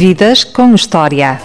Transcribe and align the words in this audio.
Vidas 0.00 0.44
com 0.44 0.74
História. 0.74 1.38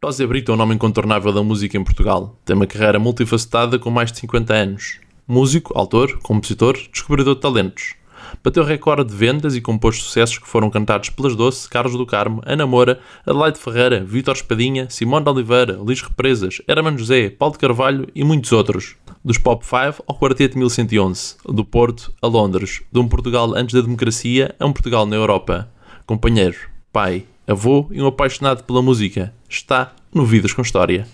José 0.00 0.24
Brito 0.24 0.52
é 0.52 0.54
um 0.54 0.56
nome 0.56 0.76
incontornável 0.76 1.32
da 1.32 1.42
música 1.42 1.76
em 1.76 1.82
Portugal. 1.82 2.38
Tem 2.44 2.54
uma 2.54 2.64
carreira 2.64 3.00
multifacetada 3.00 3.76
com 3.76 3.90
mais 3.90 4.12
de 4.12 4.18
50 4.18 4.54
anos. 4.54 5.00
Músico, 5.26 5.76
autor, 5.76 6.20
compositor, 6.22 6.78
descobridor 6.92 7.34
de 7.34 7.40
talentos. 7.40 7.96
Bateu 8.42 8.64
recorde 8.64 9.10
de 9.10 9.16
vendas 9.16 9.54
e 9.54 9.60
compôs 9.60 10.02
sucessos 10.02 10.38
que 10.38 10.48
foram 10.48 10.70
cantados 10.70 11.10
pelas 11.10 11.36
Doce, 11.36 11.68
Carlos 11.68 11.96
do 11.96 12.06
Carmo, 12.06 12.42
Ana 12.44 12.66
Moura, 12.66 13.00
Adelaide 13.26 13.58
Ferreira, 13.58 14.04
Vítor 14.04 14.34
Espadinha, 14.34 14.88
Simone 14.90 15.24
de 15.24 15.30
Oliveira, 15.30 15.76
Luís 15.76 16.00
Represas, 16.02 16.62
Hermano 16.66 16.98
José, 16.98 17.30
Paulo 17.30 17.52
de 17.52 17.58
Carvalho 17.58 18.08
e 18.14 18.24
muitos 18.24 18.52
outros. 18.52 18.96
Dos 19.24 19.38
Pop 19.38 19.64
5 19.64 20.04
ao 20.06 20.18
Quarteto 20.18 20.58
1111, 20.58 21.36
do 21.44 21.64
Porto 21.64 22.12
a 22.20 22.26
Londres, 22.26 22.82
de 22.90 22.98
um 22.98 23.08
Portugal 23.08 23.54
antes 23.54 23.74
da 23.74 23.80
democracia 23.80 24.54
a 24.58 24.66
um 24.66 24.72
Portugal 24.72 25.06
na 25.06 25.16
Europa. 25.16 25.68
Companheiro, 26.06 26.58
pai, 26.92 27.24
avô 27.46 27.86
e 27.90 28.02
um 28.02 28.06
apaixonado 28.06 28.64
pela 28.64 28.82
música. 28.82 29.32
Está 29.48 29.92
no 30.12 30.26
Vidas 30.26 30.52
com 30.52 30.62
História. 30.62 31.06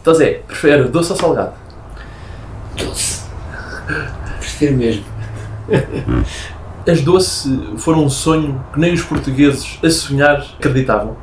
Então 0.00 0.14
Zé, 0.14 0.42
prefere 0.46 0.84
doce 0.84 1.12
ou 1.12 1.18
salgado? 1.18 1.54
Doce. 2.76 3.26
Prefiro 4.38 4.76
mesmo. 4.76 5.17
As 6.90 7.02
doce 7.02 7.74
foram 7.76 8.04
um 8.04 8.08
sonho 8.08 8.64
que 8.72 8.80
nem 8.80 8.94
os 8.94 9.02
portugueses 9.02 9.78
a 9.82 9.90
sonhar 9.90 10.36
acreditavam. 10.58 11.16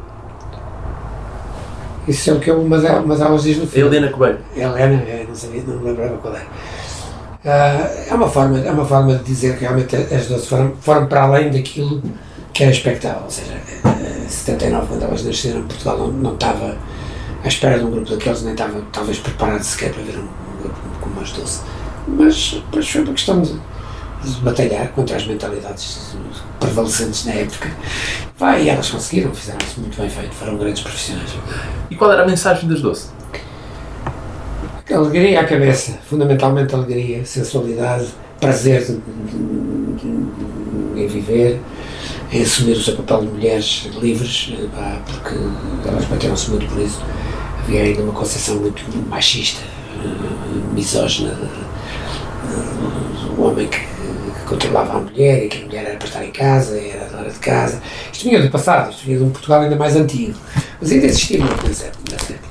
Isso 2.07 2.29
é 2.29 2.33
o 2.33 2.39
que 2.39 2.51
eu, 2.51 2.63
delas, 2.69 3.03
uma 3.03 3.15
delas 3.15 3.43
diz 3.43 3.57
no 3.57 3.63
A 3.63 3.67
filme. 3.67 3.95
Helena 3.95 4.11
Coelho. 4.11 4.37
Helena, 4.55 5.01
é, 5.01 5.25
não 5.27 5.33
sabia, 5.33 5.63
não 5.65 5.79
me 5.79 5.85
lembrava 5.85 6.17
qual 6.17 6.35
era. 6.35 6.45
Ah, 7.43 7.89
é, 8.09 8.13
uma 8.13 8.29
forma, 8.29 8.59
é 8.59 8.71
uma 8.71 8.85
forma 8.85 9.15
de 9.15 9.23
dizer 9.23 9.55
que 9.55 9.61
realmente 9.61 9.95
as 9.95 10.27
doces 10.27 10.47
foram, 10.47 10.73
foram 10.79 11.07
para 11.07 11.23
além 11.23 11.49
daquilo 11.49 12.01
que 12.53 12.63
era 12.63 12.71
expectável. 12.71 13.23
Ou 13.23 13.31
seja, 13.31 13.53
em 14.23 14.29
79, 14.29 14.87
quando 14.87 15.03
elas 15.03 15.25
nasceram, 15.25 15.63
Portugal 15.63 15.97
não, 15.97 16.07
não 16.11 16.33
estava 16.35 16.77
à 17.43 17.47
espera 17.47 17.79
de 17.79 17.85
um 17.85 17.91
grupo 17.91 18.09
daqueles, 18.09 18.43
nem 18.43 18.53
estava 18.53 18.81
talvez 18.91 19.17
preparado 19.19 19.63
sequer 19.63 19.91
para 19.91 20.03
ver 20.03 20.17
um, 20.17 20.23
um 20.23 20.61
grupo 20.61 20.79
como 21.01 21.21
as 21.21 21.31
doce. 21.31 21.61
Mas, 22.07 22.63
mas 22.73 22.87
foi 22.87 23.01
uma 23.01 23.13
questão 23.13 23.41
de, 23.41 23.59
de 24.25 24.41
batalhar 24.41 24.87
contra 24.89 25.15
as 25.15 25.25
mentalidades 25.27 26.15
prevalecentes 26.59 27.25
na 27.25 27.33
época. 27.33 27.69
Vai, 28.37 28.63
e 28.63 28.69
elas 28.69 28.89
conseguiram, 28.89 29.33
fizeram 29.33 29.59
isso 29.65 29.79
muito 29.79 29.97
bem 29.99 30.09
feito, 30.09 30.33
foram 30.35 30.57
grandes 30.57 30.81
profissionais. 30.81 31.29
E 31.89 31.95
qual 31.95 32.11
era 32.11 32.23
a 32.23 32.25
mensagem 32.27 32.67
das 32.67 32.81
doce? 32.81 33.07
Alegria 34.93 35.41
à 35.41 35.43
cabeça, 35.45 35.97
fundamentalmente 36.07 36.73
alegria, 36.75 37.25
sensualidade, 37.25 38.07
prazer 38.39 38.85
em 40.95 41.07
viver, 41.07 41.59
em 42.31 42.41
assumir 42.41 42.73
o 42.73 42.81
seu 42.81 42.95
papel 42.95 43.21
de 43.21 43.27
mulheres 43.27 43.89
livres, 43.99 44.53
eh, 44.53 44.99
porque 45.05 45.35
elas 45.87 46.05
bateram-se 46.05 46.49
muito 46.51 46.67
por 46.67 46.79
isso. 46.81 47.01
Havia 47.63 47.81
ainda 47.81 48.01
uma 48.03 48.13
concepção 48.13 48.55
muito 48.57 48.83
machista, 49.09 49.61
eh, 49.63 50.73
misógina, 50.73 51.33
de- 51.33 51.65
do 53.35 53.43
homem 53.43 53.67
que 53.67 53.79
controlava 54.45 54.97
a 54.97 55.01
mulher 55.01 55.45
e 55.45 55.47
que 55.49 55.63
a 55.63 55.65
mulher 55.65 55.85
era 55.85 55.97
para 55.97 56.07
estar 56.07 56.25
em 56.25 56.31
casa, 56.31 56.79
era 56.79 57.05
dona 57.09 57.29
de 57.29 57.39
casa. 57.39 57.81
Isto 58.11 58.23
vinha 58.25 58.41
do 58.41 58.49
passado, 58.49 58.91
isto 58.91 59.05
vinha 59.05 59.17
de 59.17 59.23
um 59.23 59.29
Portugal 59.29 59.61
ainda 59.61 59.75
mais 59.75 59.95
antigo, 59.95 60.37
mas 60.79 60.91
ainda 60.91 61.05
existia 61.05 61.39
nessa 61.67 61.85
época. 61.85 62.45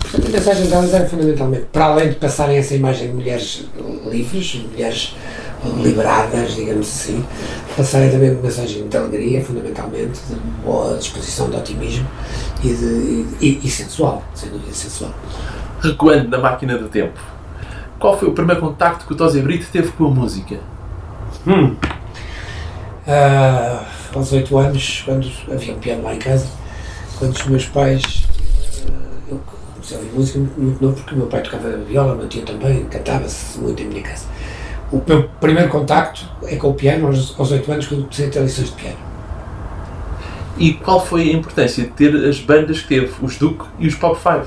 Portanto, 0.00 0.26
a 0.26 0.30
mensagem 0.30 0.66
delas 0.66 0.92
era 0.92 1.08
fundamentalmente, 1.08 1.66
para 1.72 1.84
além 1.84 2.08
de 2.08 2.16
passarem 2.16 2.56
essa 2.56 2.74
imagem 2.74 3.08
de 3.08 3.14
mulheres 3.14 3.64
livres, 4.06 4.60
mulheres 4.72 5.14
liberadas, 5.82 6.54
digamos 6.54 6.88
assim, 6.88 7.24
passarem 7.76 8.10
também 8.10 8.30
uma 8.30 8.42
mensagem 8.42 8.88
de 8.88 8.96
alegria, 8.96 9.44
fundamentalmente, 9.44 10.18
de 10.28 10.34
boa 10.64 10.96
disposição, 10.96 11.48
de 11.48 11.56
otimismo 11.56 12.08
e, 12.64 12.68
de, 12.68 13.26
e, 13.40 13.60
e 13.62 13.70
sensual, 13.70 14.24
sem 14.34 14.50
dúvida 14.50 14.72
sensual. 14.72 15.14
Recuando 15.80 16.28
na 16.28 16.38
máquina 16.38 16.76
do 16.76 16.88
tempo. 16.88 17.20
Qual 17.98 18.18
foi 18.18 18.28
o 18.28 18.32
primeiro 18.32 18.60
contacto 18.60 19.06
que 19.06 19.12
o 19.12 19.16
Tosé 19.16 19.40
Brito 19.42 19.66
teve 19.70 19.92
com 19.92 20.06
a 20.06 20.10
música? 20.10 20.58
Ah, 23.06 23.84
aos 24.14 24.32
oito 24.32 24.56
anos, 24.56 25.02
quando 25.04 25.28
havia 25.50 25.74
um 25.74 25.78
piano 25.78 26.02
lá 26.04 26.14
em 26.14 26.18
casa, 26.18 26.46
quando 27.18 27.34
os 27.34 27.46
meus 27.46 27.64
pais. 27.66 28.26
ah, 28.88 28.92
eu 29.28 29.40
comecei 29.72 29.96
a 29.96 30.00
ouvir 30.00 30.12
música 30.14 30.38
muito, 30.38 30.60
muito 30.60 30.84
novo 30.84 30.94
porque 30.96 31.14
o 31.14 31.18
meu 31.18 31.26
pai 31.26 31.42
tocava 31.42 31.76
viola, 31.78 32.14
meu 32.14 32.28
tio 32.28 32.42
também, 32.42 32.84
cantava-se 32.84 33.58
muito 33.58 33.82
em 33.82 33.86
minha 33.86 34.02
casa. 34.02 34.26
O 34.92 35.02
meu 35.06 35.28
primeiro 35.40 35.68
contacto 35.68 36.28
é 36.44 36.56
com 36.56 36.70
o 36.70 36.74
piano 36.74 37.06
aos, 37.06 37.38
aos 37.38 37.50
oito 37.52 37.72
anos, 37.72 37.86
quando 37.86 38.02
comecei 38.02 38.26
a 38.26 38.30
ter 38.30 38.42
lições 38.42 38.68
de 38.68 38.76
piano. 38.76 38.98
E 40.58 40.74
qual 40.74 41.04
foi 41.04 41.30
a 41.30 41.32
importância 41.32 41.84
de 41.84 41.90
ter 41.90 42.14
as 42.28 42.38
bandas 42.38 42.80
que 42.82 42.88
teve, 42.88 43.12
os 43.22 43.38
Duke 43.38 43.64
e 43.78 43.88
os 43.88 43.94
Pop 43.94 44.20
5? 44.20 44.46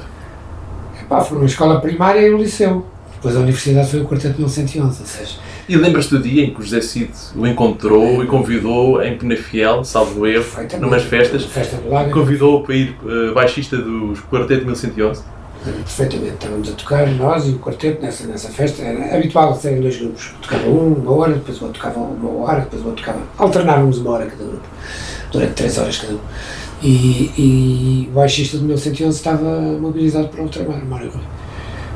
Epá, 1.01 1.21
foi 1.21 1.37
uma 1.37 1.45
escola 1.47 1.81
primária 1.81 2.21
e 2.21 2.33
o 2.33 2.37
liceu. 2.37 2.85
Depois 3.23 3.37
a 3.37 3.39
universidade 3.39 3.89
foi 3.89 4.01
o 4.01 4.05
Quarteto 4.05 4.37
1111, 4.37 4.99
ou 4.99 5.07
seja, 5.07 5.35
E 5.69 5.77
lembras-te 5.77 6.09
do 6.09 6.21
dia 6.21 6.43
em 6.43 6.53
que 6.53 6.59
o 6.59 6.61
José 6.61 6.81
Cid 6.81 7.09
o 7.33 7.47
encontrou 7.47 8.21
e 8.21 8.27
convidou 8.27 9.01
em 9.01 9.17
Penafiel, 9.17 9.85
salvo 9.85 10.27
erro, 10.27 10.45
numas 10.81 11.03
festas, 11.03 11.45
Festa 11.45 11.77
do 11.77 11.89
Lago. 11.89 12.11
convidou-o 12.11 12.61
para 12.65 12.75
ir 12.75 12.97
eh, 13.07 13.31
baixista 13.33 13.77
dos 13.77 14.19
Quarteto 14.23 14.65
1111? 14.65 15.23
Lembro 15.65 15.83
perfeitamente. 15.83 16.33
Estávamos 16.33 16.69
a 16.69 16.71
tocar, 16.73 17.07
nós 17.11 17.47
e 17.47 17.51
o 17.51 17.59
quarteto, 17.59 18.01
nessa, 18.01 18.27
nessa 18.27 18.49
festa. 18.49 18.81
Era 18.81 19.15
habitual 19.15 19.55
serem 19.55 19.79
dois 19.79 19.95
grupos. 19.95 20.33
Tocava 20.41 20.67
um 20.67 20.93
uma 20.93 21.11
hora, 21.13 21.31
depois 21.31 21.61
o 21.61 21.63
outro 21.63 21.79
tocava 21.79 21.99
uma 22.01 22.43
hora, 22.43 22.59
depois 22.59 22.81
o 22.81 22.87
outro 22.87 23.05
tocava. 23.05 23.23
Alternávamos 23.37 23.99
uma 23.99 24.11
hora 24.11 24.25
cada 24.25 24.43
grupo, 24.43 24.67
durante 25.31 25.53
três 25.53 25.77
horas 25.77 25.97
cada 25.97 26.15
um. 26.15 26.19
E, 26.81 27.31
e 27.37 28.09
o 28.11 28.15
baixista 28.15 28.57
do 28.57 28.65
1111 28.65 29.17
estava 29.17 29.61
mobilizado 29.79 30.27
para 30.27 30.41
outra 30.41 30.61
mar, 30.65 30.83
Mário 30.83 31.13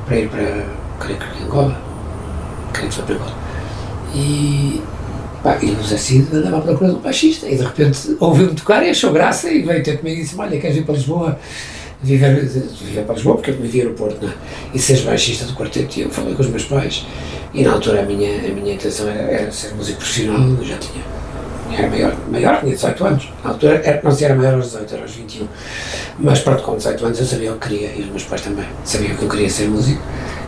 para 0.07 0.19
ir 0.19 0.29
para, 0.29 0.65
creio 0.99 1.19
que 1.19 1.43
Angola, 1.43 1.81
creio 2.73 2.89
que 2.89 2.95
foi 2.95 3.05
para 3.05 3.15
Angola. 3.15 3.35
E, 4.15 4.81
pá, 5.43 5.57
e 5.61 5.75
José 5.75 5.97
Cid 5.97 6.35
andava 6.35 6.57
à 6.57 6.61
procura 6.61 6.91
de 6.91 6.95
um 6.95 6.99
baixista 6.99 7.47
e 7.47 7.55
de 7.55 7.63
repente 7.63 8.15
ouviu-me 8.19 8.55
tocar 8.55 8.85
e 8.85 8.89
achou 8.89 9.11
graça 9.11 9.49
e 9.49 9.61
veio 9.61 9.83
ter 9.83 9.97
comigo 9.97 10.19
e 10.19 10.23
disse: 10.23 10.35
Olha, 10.37 10.59
queres 10.59 10.77
ir 10.77 10.83
para 10.83 10.95
Lisboa? 10.95 11.39
Viver, 12.01 12.45
viver 12.45 13.05
para 13.05 13.15
Lisboa, 13.15 13.35
porque 13.35 13.49
eu 13.49 13.55
vivia 13.55 13.85
no 13.85 13.93
Porto, 13.93 14.21
não 14.21 14.29
é? 14.29 14.35
E 14.73 14.77
seres 14.79 15.01
baixista 15.01 15.45
do 15.45 15.53
quarteto. 15.53 15.99
E 15.99 16.03
eu 16.03 16.09
falei 16.11 16.35
com 16.35 16.43
os 16.43 16.49
meus 16.49 16.65
pais. 16.65 17.05
E 17.53 17.63
na 17.63 17.73
altura 17.73 18.01
a 18.01 18.05
minha, 18.05 18.37
a 18.37 18.53
minha 18.53 18.75
intenção 18.75 19.07
era, 19.09 19.31
era 19.31 19.51
ser 19.51 19.73
músico 19.73 19.97
profissional, 19.97 20.47
eu 20.59 20.63
já 20.63 20.77
tinha. 20.77 21.03
Era 21.75 21.89
maior, 21.89 22.15
maior, 22.31 22.59
tinha 22.59 22.73
18 22.73 23.05
anos. 23.05 23.29
Na 23.43 23.49
altura 23.49 23.81
era, 23.83 24.01
não 24.03 24.11
se 24.11 24.25
era 24.25 24.35
maior 24.35 24.55
aos 24.55 24.65
18, 24.65 24.93
era 24.93 25.03
aos 25.03 25.15
21. 25.15 25.47
Mas 26.19 26.39
pronto, 26.39 26.63
com 26.63 26.77
18 26.77 27.05
anos 27.05 27.19
eu 27.19 27.25
sabia 27.25 27.51
o 27.51 27.57
que 27.57 27.67
queria 27.67 27.91
e 27.95 28.01
os 28.01 28.09
meus 28.09 28.23
pais 28.23 28.41
também 28.41 28.65
sabiam 28.85 29.15
que 29.15 29.23
eu 29.23 29.29
queria 29.29 29.49
ser 29.49 29.67
músico. 29.67 30.01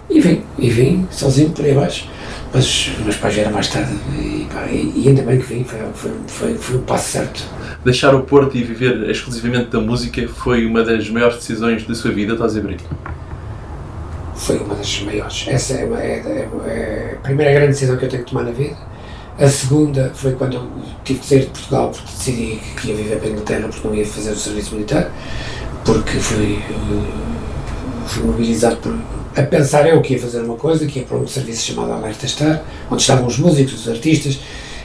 E 0.10 0.20
vim, 0.20 0.42
e 0.58 0.70
vim 0.70 1.08
sozinho 1.12 1.52
por 1.52 1.64
aí 1.66 1.72
abaixo. 1.72 2.08
Mas 2.54 2.66
os 2.98 3.04
meus 3.04 3.16
pais 3.18 3.36
vieram 3.36 3.52
mais 3.52 3.68
tarde 3.68 3.94
e, 4.20 4.48
pá, 4.52 4.66
e, 4.72 5.04
ainda 5.08 5.22
bem 5.22 5.38
que 5.40 5.46
vim, 5.46 5.64
foi, 5.64 5.80
foi, 5.94 6.12
foi, 6.28 6.56
foi 6.56 6.76
o 6.78 6.80
passo 6.80 7.12
certo. 7.12 7.44
Deixar 7.86 8.16
o 8.16 8.24
Porto 8.24 8.58
e 8.58 8.64
viver 8.64 9.08
exclusivamente 9.10 9.70
da 9.70 9.80
música 9.80 10.28
foi 10.28 10.66
uma 10.66 10.84
das 10.84 11.08
maiores 11.10 11.38
decisões 11.38 11.86
da 11.86 11.94
sua 11.94 12.12
vida, 12.12 12.36
Tosé 12.36 12.60
Brito. 12.60 12.84
foi 14.36 14.58
uma 14.58 14.74
das 14.76 15.02
maiores. 15.02 15.46
Essa 15.48 15.74
é, 15.74 15.86
uma- 15.86 16.02
é- 16.02 16.18
é- 16.26 16.50
é 16.68 17.14
a 17.18 17.22
primeira 17.22 17.52
grande 17.54 17.68
decisão 17.74 17.98
que 17.98 18.06
eu 18.06 18.10
tenho 18.10 18.24
que 18.24 18.32
tomar 18.32 18.44
na 18.46 18.52
vida. 18.52 18.76
A 19.38 19.48
segunda 19.48 20.12
foi 20.16 20.32
quando 20.34 20.56
eu 20.56 20.68
tive 21.04 21.20
que 21.20 21.26
sair 21.28 21.40
de 21.42 21.46
Portugal 21.48 21.90
porque 21.92 22.08
decidi 22.08 22.60
que 22.82 22.88
ia 22.90 22.96
viver 22.96 23.18
para 23.20 23.28
a 23.28 23.32
Inglaterra 23.32 23.68
porque 23.70 23.88
não 23.88 23.96
ia 23.96 24.06
fazer 24.06 24.32
o 24.32 24.36
serviço 24.36 24.74
militar, 24.76 25.12
porque 25.86 26.18
fui, 26.20 26.58
eh, 26.58 28.08
fui 28.08 28.24
mobilizado 28.24 28.78
por, 28.78 28.96
a 29.40 29.44
pensar 29.44 29.88
eu 29.88 30.02
que 30.02 30.14
ia 30.14 30.20
fazer 30.20 30.42
uma 30.42 30.56
coisa, 30.56 30.86
que 30.86 31.00
ia 31.00 31.06
para 31.06 31.18
um 31.18 31.28
serviço 31.28 31.66
chamado 31.66 31.92
Alerta 31.92 32.28
Star, 32.28 32.64
onde 32.90 33.02
estavam 33.02 33.28
os 33.28 33.38
músicos, 33.38 33.82
os 33.82 33.90
artistas, 33.90 34.40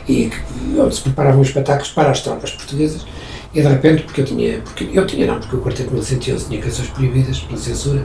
e 0.09 0.31
onde 0.79 0.95
se 0.95 1.01
preparavam 1.01 1.43
espetáculos 1.43 1.91
para 1.91 2.11
as 2.11 2.21
tropas 2.21 2.51
portuguesas. 2.51 3.07
E 3.55 3.63
de 3.63 3.69
repente, 3.69 4.03
porque 4.03 4.21
eu 4.21 4.25
tinha, 4.25 4.59
porque 4.61 4.89
eu 4.93 5.07
tinha 5.07 5.27
não, 5.27 5.39
porque 5.39 5.55
o 5.55 5.61
Quarteto 5.61 5.93
1111 5.93 6.49
tinha 6.49 6.61
canções 6.61 6.89
proibidas 6.89 7.39
pela 7.41 7.59
censura, 7.59 8.05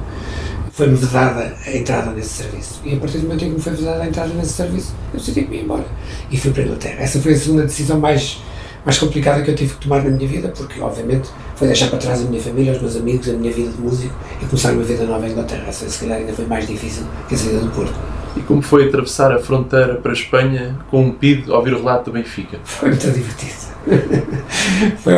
foi-me 0.72 0.96
vedada 0.96 1.56
a 1.66 1.76
entrada 1.76 2.12
nesse 2.12 2.30
serviço. 2.30 2.80
E 2.86 2.94
a 2.94 2.98
partir 2.98 3.18
do 3.18 3.24
momento 3.24 3.44
em 3.44 3.50
que 3.50 3.56
me 3.56 3.62
foi 3.62 3.74
vedada 3.74 4.04
a 4.04 4.08
entrada 4.08 4.34
nesse 4.34 4.54
serviço, 4.54 4.94
eu 5.12 5.20
decidi 5.20 5.44
que 5.44 5.56
ia 5.56 5.62
embora. 5.64 5.86
E 6.32 6.38
fui 6.38 6.52
para 6.52 6.62
a 6.62 6.66
Inglaterra. 6.68 7.02
Essa 7.02 7.20
foi 7.20 7.34
a 7.34 7.38
segunda 7.38 7.64
decisão 7.64 8.00
mais, 8.00 8.42
mais 8.86 8.98
complicada 8.98 9.42
que 9.42 9.52
eu 9.52 9.56
tive 9.56 9.74
que 9.74 9.82
tomar 9.82 10.04
na 10.04 10.10
minha 10.10 10.28
vida, 10.28 10.50
porque, 10.50 10.80
obviamente, 10.80 11.30
foi 11.56 11.68
deixar 11.68 11.88
para 11.88 12.00
trás 12.00 12.22
a 12.22 12.24
minha 12.26 12.42
família, 12.42 12.74
os 12.74 12.82
meus 12.82 12.96
amigos, 12.96 13.30
a 13.30 13.34
minha 13.34 13.52
vida 13.52 13.72
de 13.72 13.82
músico 13.82 14.14
e 14.42 14.46
começar 14.46 14.72
uma 14.72 14.84
vida 14.84 15.04
nova 15.06 15.28
em 15.28 15.32
Inglaterra. 15.32 15.72
Se 15.72 16.00
calhar, 16.00 16.20
ainda 16.20 16.34
foi 16.34 16.46
mais 16.46 16.66
difícil 16.66 17.04
que 17.28 17.36
a 17.36 17.38
saída 17.38 17.60
do 17.60 17.70
Porto. 17.72 17.94
E 18.36 18.42
como 18.42 18.62
foi 18.62 18.88
atravessar 18.88 19.32
a 19.34 19.40
fronteira 19.40 19.96
para 19.96 20.12
a 20.12 20.14
Espanha 20.14 20.78
com 20.90 21.02
um 21.04 21.12
PID 21.12 21.50
ouvir 21.50 21.74
o 21.74 21.80
relato 21.80 22.06
do 22.06 22.14
Benfica? 22.14 22.60
Foi 22.64 22.90
muito 22.90 23.12
divertido. 23.12 23.70
foi, 25.00 25.14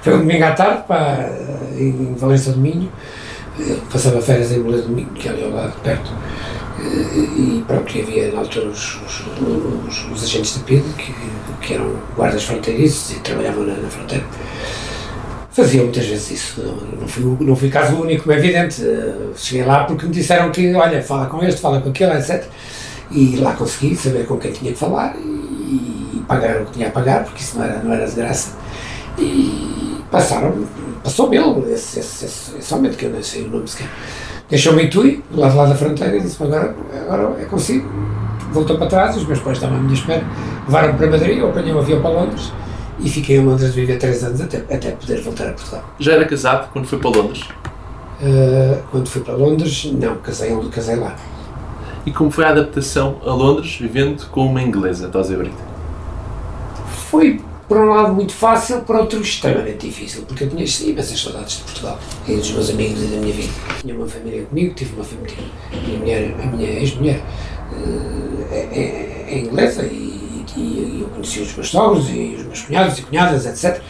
foi 0.00 0.14
um 0.14 0.18
domingo 0.18 0.44
à 0.44 0.52
tarde, 0.52 0.84
pá, 0.88 1.28
em 1.76 2.14
Valença 2.14 2.52
do 2.52 2.58
Minho. 2.58 2.90
Eu 3.58 3.76
passava 3.92 4.20
férias 4.20 4.50
em 4.50 4.62
Belém 4.62 4.80
Domingo, 4.80 5.10
que 5.14 5.28
é 5.28 5.32
ali 5.32 5.44
ao 5.44 5.50
lado, 5.50 5.74
perto. 5.82 6.10
E 6.84 7.64
pronto, 7.66 7.96
e 7.96 8.02
havia 8.02 8.32
na 8.32 8.40
altura 8.40 8.68
os, 8.68 8.96
os, 9.02 9.24
os, 9.88 10.12
os 10.12 10.24
agentes 10.24 10.58
da 10.58 10.64
PID, 10.64 10.82
que, 10.96 11.14
que 11.62 11.74
eram 11.74 11.96
guardas 12.14 12.44
fronteiriços 12.44 13.16
e 13.16 13.20
trabalhavam 13.20 13.64
na, 13.64 13.74
na 13.76 13.88
fronteira. 13.88 14.24
Faziam 15.50 15.84
muitas 15.84 16.06
vezes 16.06 16.30
isso, 16.32 16.62
não, 16.62 17.00
não, 17.00 17.08
fui, 17.08 17.36
não 17.40 17.56
fui 17.56 17.70
caso 17.70 17.96
único, 17.96 18.30
é 18.30 18.36
evidente. 18.36 18.82
Cheguei 19.36 19.64
lá 19.64 19.84
porque 19.84 20.04
me 20.04 20.12
disseram 20.12 20.50
que, 20.50 20.74
olha, 20.74 21.02
fala 21.02 21.26
com 21.26 21.42
este, 21.44 21.60
fala 21.60 21.80
com 21.80 21.90
aquele, 21.90 22.12
etc. 22.14 22.44
E 23.10 23.36
lá 23.36 23.52
consegui 23.52 23.94
saber 23.94 24.26
com 24.26 24.36
quem 24.36 24.50
tinha 24.50 24.72
que 24.72 24.78
falar 24.78 25.14
e, 25.16 26.16
e 26.16 26.24
pagar 26.26 26.62
o 26.62 26.66
que 26.66 26.72
tinha 26.72 26.88
a 26.88 26.90
pagar, 26.90 27.24
porque 27.24 27.40
isso 27.40 27.56
não 27.56 27.64
era, 27.64 27.82
não 27.82 27.92
era 27.92 28.06
de 28.06 28.16
graça. 28.16 28.56
E 29.16 29.73
passaram, 30.14 30.54
passou 31.02 31.32
ele, 31.32 31.72
esse, 31.72 32.00
esse, 32.00 32.24
esse, 32.24 32.56
esse 32.56 32.74
homem, 32.74 32.92
que 32.92 33.04
eu 33.04 33.10
não 33.10 33.22
sei 33.22 33.42
o 33.42 33.48
nome 33.48 33.66
sequer. 33.68 33.88
Deixou-me 34.48 34.84
em 34.84 34.90
Tui, 34.90 35.22
do 35.30 35.40
lado 35.40 35.56
lá 35.56 35.66
da 35.66 35.74
fronteira, 35.74 36.16
e 36.16 36.20
disse 36.20 36.42
agora, 36.42 36.74
agora 37.08 37.40
é 37.40 37.44
consigo. 37.44 37.88
Voltou 38.52 38.78
para 38.78 38.86
trás, 38.86 39.16
os 39.16 39.26
meus 39.26 39.40
pais 39.40 39.56
estavam 39.56 39.78
à 39.78 39.80
minha 39.80 39.94
espera, 39.94 40.24
levaram-me 40.66 40.96
para 40.96 41.10
Madrid, 41.10 41.38
eu 41.38 41.48
apanhei 41.48 41.74
um 41.74 41.78
avião 41.78 42.00
para 42.00 42.10
Londres 42.10 42.52
e 43.00 43.10
fiquei 43.10 43.38
em 43.38 43.44
Londres 43.44 43.70
a 43.70 43.72
viver 43.72 43.98
três 43.98 44.22
anos 44.22 44.40
até, 44.40 44.58
até 44.58 44.92
poder 44.92 45.20
voltar 45.22 45.48
a 45.48 45.52
Portugal. 45.52 45.84
Já 45.98 46.12
era 46.12 46.24
casado 46.24 46.70
quando 46.72 46.86
foi 46.86 46.98
para 47.00 47.10
Londres? 47.10 47.42
Uh, 48.22 48.80
quando 48.92 49.08
fui 49.08 49.22
para 49.22 49.34
Londres, 49.34 49.92
não, 49.92 50.16
casei, 50.18 50.56
casei 50.70 50.94
lá. 50.94 51.16
E 52.06 52.12
como 52.12 52.30
foi 52.30 52.44
a 52.44 52.50
adaptação 52.50 53.16
a 53.24 53.32
Londres, 53.32 53.76
vivendo 53.80 54.24
com 54.30 54.46
uma 54.46 54.62
inglesa, 54.62 55.08
Tosé 55.08 55.34
Brito? 55.34 55.56
Foi, 57.10 57.40
por 57.68 57.78
um 57.78 57.90
lado, 57.90 58.12
muito 58.12 58.32
fácil, 58.32 58.80
por 58.82 58.96
outro, 58.96 59.20
extremamente 59.20 59.86
difícil, 59.86 60.24
porque 60.26 60.44
eu 60.44 60.50
tinha 60.50 60.64
imensas 60.90 61.20
saudades 61.20 61.58
de 61.58 61.62
Portugal 61.64 61.98
e 62.28 62.36
dos 62.36 62.50
meus 62.50 62.70
amigos 62.70 63.02
e 63.02 63.06
da 63.06 63.16
minha 63.16 63.32
vida. 63.32 63.52
Tinha 63.80 63.94
uma 63.94 64.08
família 64.08 64.44
comigo, 64.44 64.74
tive 64.74 64.94
uma 64.94 65.04
família. 65.04 65.36
Minha 65.86 65.98
mulher, 65.98 66.34
a 66.42 66.46
minha 66.46 66.70
ex-mulher, 66.70 67.20
uh, 67.72 68.46
é, 68.50 68.58
é, 68.58 69.26
é, 69.28 69.38
inglesa 69.38 69.82
e, 69.84 70.44
e, 70.56 70.98
eu 71.00 71.08
conheci 71.08 71.40
os 71.40 71.54
meus 71.54 71.68
sogros 71.68 72.08
e 72.10 72.36
os 72.36 72.44
meus 72.44 72.62
cunhados 72.62 72.98
e 72.98 73.02
cunhadas, 73.02 73.46
etc 73.46 73.82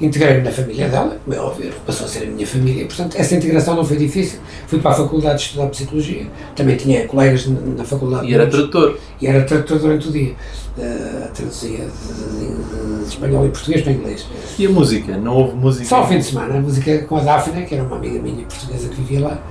integrei-me 0.00 0.42
na 0.42 0.50
família 0.50 0.88
dela, 0.88 1.18
como 1.24 1.36
é 1.36 1.40
óbvio, 1.40 1.72
passou 1.84 2.06
a 2.06 2.08
ser 2.08 2.24
a 2.24 2.26
minha 2.26 2.46
família, 2.46 2.84
portanto 2.86 3.16
essa 3.16 3.34
integração 3.34 3.74
não 3.74 3.84
foi 3.84 3.96
difícil. 3.96 4.38
Fui 4.66 4.78
para 4.78 4.90
a 4.90 4.94
faculdade 4.94 5.40
estudar 5.40 5.66
Psicologia, 5.68 6.26
também 6.54 6.76
tinha 6.76 7.06
colegas 7.06 7.46
na 7.46 7.84
faculdade. 7.84 8.28
E 8.28 8.34
era 8.34 8.46
tradutor? 8.46 8.98
E 9.20 9.26
era 9.26 9.44
tradutor 9.44 9.78
durante 9.78 10.08
o 10.08 10.12
dia. 10.12 10.34
Uh, 10.76 11.28
traduzia 11.32 11.78
de, 11.78 12.46
de, 12.46 13.04
de, 13.04 13.08
espanhol 13.08 13.46
e 13.46 13.48
português 13.48 13.82
para 13.82 13.92
inglês. 13.92 14.26
E 14.58 14.66
a 14.66 14.70
música? 14.70 15.16
Não 15.16 15.34
houve 15.34 15.56
música? 15.56 15.86
Só 15.86 15.96
ao 15.96 16.08
fim 16.08 16.18
de 16.18 16.24
semana, 16.24 16.56
a 16.56 16.60
música 16.60 16.98
com 17.04 17.16
a 17.16 17.20
Daphne, 17.20 17.64
que 17.64 17.74
era 17.74 17.84
uma 17.84 17.96
amiga 17.96 18.20
minha 18.20 18.44
portuguesa 18.44 18.88
que 18.88 18.96
vivia 18.96 19.26
lá. 19.26 19.42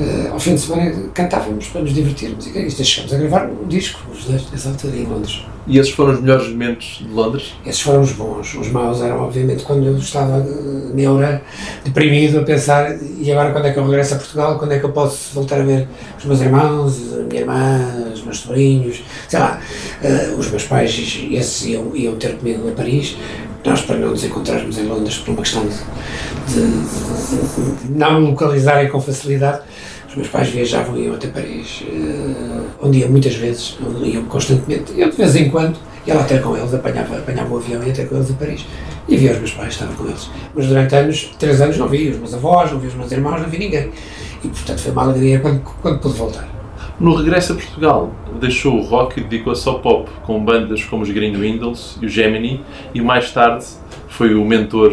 Uh, 0.00 0.32
ao 0.32 0.40
fim 0.40 0.54
de 0.54 0.60
semana 0.62 0.90
cantávamos 1.12 1.68
para 1.68 1.82
nos 1.82 1.92
divertirmos 1.92 2.46
e 2.46 2.66
isto 2.66 2.82
chegamos 2.82 3.12
a 3.12 3.18
gravar 3.18 3.46
um 3.46 3.68
disco, 3.68 4.00
os 4.10 4.24
dois, 4.24 4.50
nessa 4.50 4.70
altura, 4.70 4.96
em 4.96 5.04
Londres. 5.04 5.44
E 5.66 5.78
esses 5.78 5.92
foram 5.92 6.14
os 6.14 6.20
melhores 6.20 6.48
momentos 6.48 6.98
de 7.00 7.08
Londres? 7.08 7.54
Esses 7.64 7.80
foram 7.80 8.00
os 8.00 8.12
bons. 8.12 8.54
Os 8.54 8.68
maus 8.68 9.00
eram, 9.00 9.20
obviamente, 9.20 9.62
quando 9.62 9.86
eu 9.86 9.96
estava 9.96 10.38
uh, 10.38 10.94
neura, 10.94 11.40
deprimido, 11.84 12.40
a 12.40 12.42
pensar 12.42 12.96
e 13.00 13.30
agora 13.30 13.52
quando 13.52 13.66
é 13.66 13.72
que 13.72 13.78
eu 13.78 13.84
regresso 13.84 14.14
a 14.14 14.16
Portugal, 14.16 14.58
quando 14.58 14.72
é 14.72 14.80
que 14.80 14.84
eu 14.84 14.90
posso 14.90 15.32
voltar 15.34 15.60
a 15.60 15.62
ver 15.62 15.86
os 16.18 16.24
meus 16.24 16.40
irmãos, 16.40 17.14
a 17.14 17.22
minha 17.22 17.40
irmã, 17.40 18.10
os 18.12 18.24
meus 18.24 18.38
sobrinhos, 18.38 19.04
sei 19.28 19.38
lá, 19.38 19.60
uh, 20.02 20.36
os 20.36 20.50
meus 20.50 20.64
pais, 20.64 20.90
esses 21.30 21.64
iam, 21.66 21.94
iam 21.94 22.16
ter 22.16 22.36
comigo 22.36 22.68
a 22.68 22.72
Paris, 22.72 23.16
nós 23.64 23.82
para 23.82 23.96
não 23.96 24.10
nos 24.10 24.24
encontrarmos 24.24 24.76
em 24.78 24.84
Londres 24.84 25.18
por 25.18 25.30
uma 25.30 25.42
questão 25.42 25.64
de, 25.64 25.76
de, 26.52 26.66
de, 26.66 27.86
de 27.86 27.92
não 27.92 28.18
localizarem 28.18 28.88
com 28.88 29.00
facilidade, 29.00 29.62
os 30.12 30.16
meus 30.16 30.28
pais 30.28 30.50
viajavam 30.50 30.96
e 30.98 31.06
iam 31.06 31.14
até 31.14 31.28
Paris, 31.28 31.82
uh, 31.88 32.64
onde 32.82 32.98
iam 32.98 33.08
muitas 33.08 33.34
vezes, 33.34 33.78
onde 33.84 34.10
iam 34.10 34.24
constantemente. 34.24 34.92
Eu 34.94 35.10
de 35.10 35.16
vez 35.16 35.34
em 35.36 35.48
quando 35.48 35.78
ia 36.06 36.14
lá 36.14 36.22
ter 36.24 36.42
com 36.42 36.54
eles, 36.54 36.74
apanhava, 36.74 37.16
apanhava 37.16 37.54
o 37.54 37.56
avião 37.56 37.82
e 37.82 37.86
ia 37.86 37.94
ter 37.94 38.06
com 38.06 38.16
eles 38.16 38.30
a 38.30 38.34
Paris. 38.34 38.66
E 39.08 39.16
via 39.16 39.32
os 39.32 39.38
meus 39.38 39.52
pais, 39.52 39.72
estava 39.72 39.92
com 39.94 40.04
eles. 40.04 40.30
Mas 40.54 40.66
durante 40.66 40.94
anos, 40.94 41.34
três 41.38 41.62
anos, 41.62 41.78
não 41.78 41.88
vi 41.88 42.10
os 42.10 42.18
meus 42.18 42.34
avós, 42.34 42.70
não 42.70 42.78
vi 42.78 42.88
os 42.88 42.94
meus 42.94 43.10
irmãos, 43.10 43.40
não 43.40 43.48
vi 43.48 43.58
ninguém. 43.58 43.90
E 44.44 44.48
portanto 44.48 44.80
foi 44.80 44.92
uma 44.92 45.02
alegria 45.02 45.40
quando, 45.40 45.60
quando 45.80 45.98
pude 45.98 46.14
voltar. 46.14 46.46
No 47.00 47.14
regresso 47.14 47.54
a 47.54 47.56
Portugal, 47.56 48.12
deixou 48.38 48.76
o 48.78 48.82
rock 48.82 49.18
e 49.18 49.24
dedicou-se 49.24 49.66
ao 49.66 49.80
pop, 49.80 50.10
com 50.24 50.44
bandas 50.44 50.84
como 50.84 51.02
os 51.02 51.10
Green 51.10 51.34
Windows 51.34 51.96
e 52.02 52.06
o 52.06 52.08
Gemini, 52.08 52.62
e 52.94 53.00
mais 53.00 53.30
tarde 53.32 53.64
foi 54.08 54.34
o 54.34 54.44
mentor, 54.44 54.92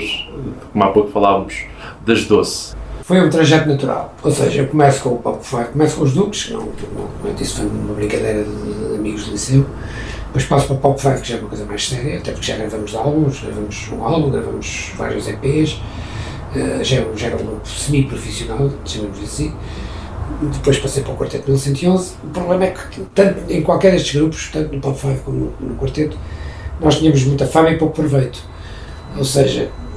como 0.72 0.84
há 0.84 0.88
pouco 0.88 1.12
falávamos, 1.12 1.66
das 2.06 2.26
Doce. 2.26 2.79
Foi 3.10 3.20
um 3.20 3.28
trajeto 3.28 3.68
natural, 3.68 4.14
ou 4.22 4.30
seja, 4.30 4.62
eu 4.62 4.68
começo 4.68 5.02
com 5.02 5.10
o 5.10 5.18
pop 5.18 5.44
funk, 5.44 5.72
começo 5.72 5.98
com 5.98 6.04
os 6.04 6.14
Duques, 6.14 6.52
não, 6.52 6.60
não, 6.60 7.42
isso 7.42 7.56
foi 7.56 7.66
uma 7.66 7.96
brincadeira 7.96 8.44
de, 8.44 8.96
amigos 8.98 9.26
do 9.26 9.32
liceu, 9.32 9.66
depois 10.28 10.46
passo 10.46 10.68
para 10.68 10.76
o 10.76 10.78
pop 10.78 11.02
funk, 11.02 11.22
que 11.22 11.30
já 11.30 11.38
é 11.38 11.40
uma 11.40 11.50
coisa 11.50 11.66
mais 11.66 11.90
séria, 11.90 12.20
até 12.20 12.32
porque 12.32 12.46
já 12.46 12.56
gravamos 12.56 12.94
álbuns, 12.94 13.42
gravamos 13.42 13.90
um 13.92 14.04
álbum, 14.04 14.30
gravamos 14.30 14.92
vários 14.96 15.28
EPs, 15.28 15.82
uh, 16.54 16.84
já, 16.84 17.04
já 17.16 17.28
era 17.30 17.38
um 17.38 17.46
grupo 17.48 17.68
semi-profissional, 17.68 18.70
chamamos 18.86 19.24
assim, 19.24 19.56
depois 20.44 20.78
passei 20.78 21.02
para 21.02 21.14
o 21.14 21.18
Quarteto 21.18 21.50
1111. 21.50 22.14
O 22.24 22.28
problema 22.28 22.66
é 22.66 22.70
que, 22.70 23.02
tanto 23.16 23.52
em 23.52 23.64
qualquer 23.64 23.92
destes 23.92 24.22
grupos, 24.22 24.52
tanto 24.54 24.76
no 24.76 24.80
Pop 24.80 24.96
5 24.96 25.24
como 25.24 25.56
no, 25.60 25.70
no 25.70 25.76
Quarteto, 25.78 26.16
nós 26.80 27.00
tínhamos 27.00 27.24
muita 27.24 27.48
fama 27.48 27.72
e 27.72 27.78
pouco 27.80 27.96
proveito. 27.96 28.40
Ou 29.18 29.26
seja, 29.26 29.64
eh, 29.64 29.89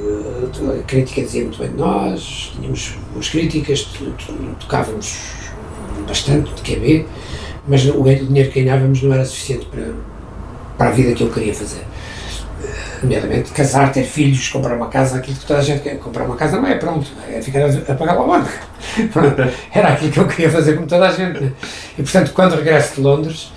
a 0.79 0.83
crítica 0.83 1.23
dizia 1.23 1.43
muito 1.43 1.59
bem 1.59 1.71
de 1.71 1.77
nós, 1.77 2.53
tínhamos 2.55 2.95
boas 3.13 3.29
críticas, 3.29 3.89
tocávamos 4.61 5.19
bastante 6.07 6.53
de 6.55 6.63
QB, 6.63 7.07
mas 7.67 7.85
o 7.87 8.03
dinheiro 8.03 8.51
que 8.51 8.63
ganhávamos 8.63 9.03
não 9.03 9.15
era 9.15 9.25
suficiente 9.25 9.67
para, 9.67 9.93
para 10.77 10.89
a 10.89 10.93
vida 10.93 11.15
que 11.15 11.23
eu 11.23 11.31
queria 11.31 11.55
fazer 11.55 11.85
nomeadamente 13.03 13.51
casar, 13.51 13.93
ter 13.93 14.05
filhos, 14.05 14.49
comprar 14.49 14.77
uma 14.77 14.89
casa, 14.89 15.19
aquilo 15.19 15.37
que 15.37 15.45
toda 15.45 15.59
a 15.59 15.63
gente 15.63 15.83
quer. 15.83 15.99
Comprar 15.99 16.25
uma 16.25 16.37
casa 16.37 16.61
não 16.61 16.69
é 16.69 16.77
pronto, 16.77 17.11
é 17.29 17.43
ficar 17.43 17.65
a, 17.67 17.95
pagar 17.95 18.21
o 18.21 18.27
banco. 18.27 18.51
Era 19.75 19.89
aquilo 19.89 20.13
que 20.13 20.21
eu 20.21 20.29
queria 20.29 20.51
fazer 20.51 20.77
com 20.77 20.87
toda 20.87 21.09
a 21.09 21.13
gente. 21.13 21.53
E 21.99 22.03
portanto, 22.03 22.33
quando 22.33 22.55
regresso 22.55 22.97
de 22.97 23.01
Londres, 23.01 23.53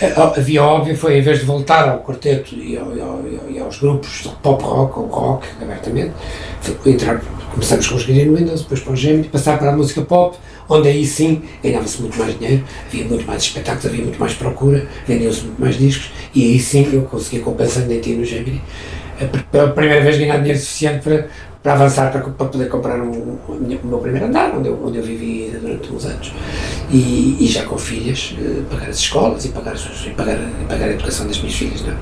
a 0.00 0.40
via 0.40 0.62
óbvia 0.62 0.96
foi, 0.96 1.18
em 1.18 1.22
vez 1.22 1.40
de 1.40 1.44
voltar 1.44 1.88
ao 1.88 2.00
quarteto 2.00 2.54
e, 2.54 2.76
ao, 2.78 2.96
e, 2.96 3.00
ao, 3.00 3.20
e 3.50 3.58
aos 3.58 3.78
grupos 3.78 4.22
de 4.22 4.28
pop 4.42 4.62
rock 4.62 4.98
ou 4.98 5.06
rock, 5.06 5.46
abertamente, 5.60 6.12
entrar, 6.86 7.20
começamos 7.52 7.86
com 7.86 7.96
os 7.96 8.04
Green 8.04 8.34
Windows, 8.34 8.62
depois 8.62 8.80
para 8.80 8.92
o 8.92 8.96
Gemini, 8.96 9.28
passar 9.28 9.58
para 9.58 9.70
a 9.70 9.76
música 9.76 10.00
pop, 10.00 10.38
onde 10.68 10.88
aí 10.88 11.04
sim 11.04 11.42
ganhava-se 11.62 12.00
muito 12.00 12.18
mais 12.18 12.38
dinheiro, 12.38 12.64
havia 12.86 13.04
muito 13.04 13.26
mais 13.26 13.42
espetáculos, 13.42 13.86
havia 13.86 14.04
muito 14.04 14.18
mais 14.18 14.32
procura, 14.32 14.86
vendiam-se 15.06 15.42
muito 15.42 15.60
mais 15.60 15.76
discos, 15.76 16.10
e 16.34 16.44
aí 16.44 16.58
sim 16.58 16.88
eu 16.92 17.02
conseguia 17.02 17.40
compensando 17.40 17.92
em 17.92 18.00
ti 18.00 18.14
no 18.14 18.24
Gemini, 18.24 18.62
pela 19.52 19.68
primeira 19.68 20.02
vez 20.02 20.16
ganhar 20.16 20.38
dinheiro 20.38 20.58
suficiente 20.58 21.02
para, 21.02 21.28
para 21.62 21.74
avançar 21.74 22.10
para, 22.10 22.22
para 22.22 22.46
poder 22.46 22.68
comprar 22.68 22.98
um, 23.00 23.38
o 23.48 23.80
meu 23.84 23.98
primeiro 23.98 24.26
andar, 24.26 24.54
onde 24.56 24.68
eu, 24.68 24.82
onde 24.82 24.96
eu 24.96 25.02
vivi 25.02 25.50
durante 25.60 25.92
uns 25.92 26.06
anos. 26.06 26.32
E, 26.90 27.36
e 27.38 27.46
já 27.46 27.64
com 27.64 27.76
filhas, 27.76 28.34
eh, 28.40 28.62
pagar 28.70 28.88
as 28.88 28.98
escolas 28.98 29.44
e 29.44 29.48
pagar, 29.50 29.74
e 29.76 30.10
pagar, 30.10 30.38
e 30.38 30.64
pagar 30.66 30.86
a 30.86 30.92
educação 30.92 31.26
das 31.26 31.38
minhas 31.38 31.54
filhas. 31.54 31.82
Não? 31.82 31.92
É? 31.92 31.96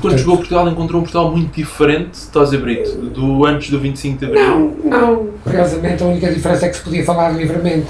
Quando 0.00 0.18
chegou 0.18 0.34
a 0.34 0.36
Portugal, 0.36 0.68
encontrou 0.68 1.00
um 1.00 1.04
Portugal 1.04 1.30
muito 1.32 1.52
diferente, 1.52 2.26
Tosé 2.32 2.56
Brito, 2.56 2.90
do 2.96 3.44
antes 3.44 3.70
do 3.70 3.80
25 3.80 4.18
de 4.18 4.26
Abril? 4.26 4.76
Não, 4.84 5.00
não. 5.00 5.28
Curiosamente, 5.42 6.02
a 6.02 6.06
única 6.06 6.32
diferença 6.32 6.66
é 6.66 6.68
que 6.68 6.76
se 6.76 6.82
podia 6.82 7.04
falar 7.04 7.30
livremente. 7.30 7.88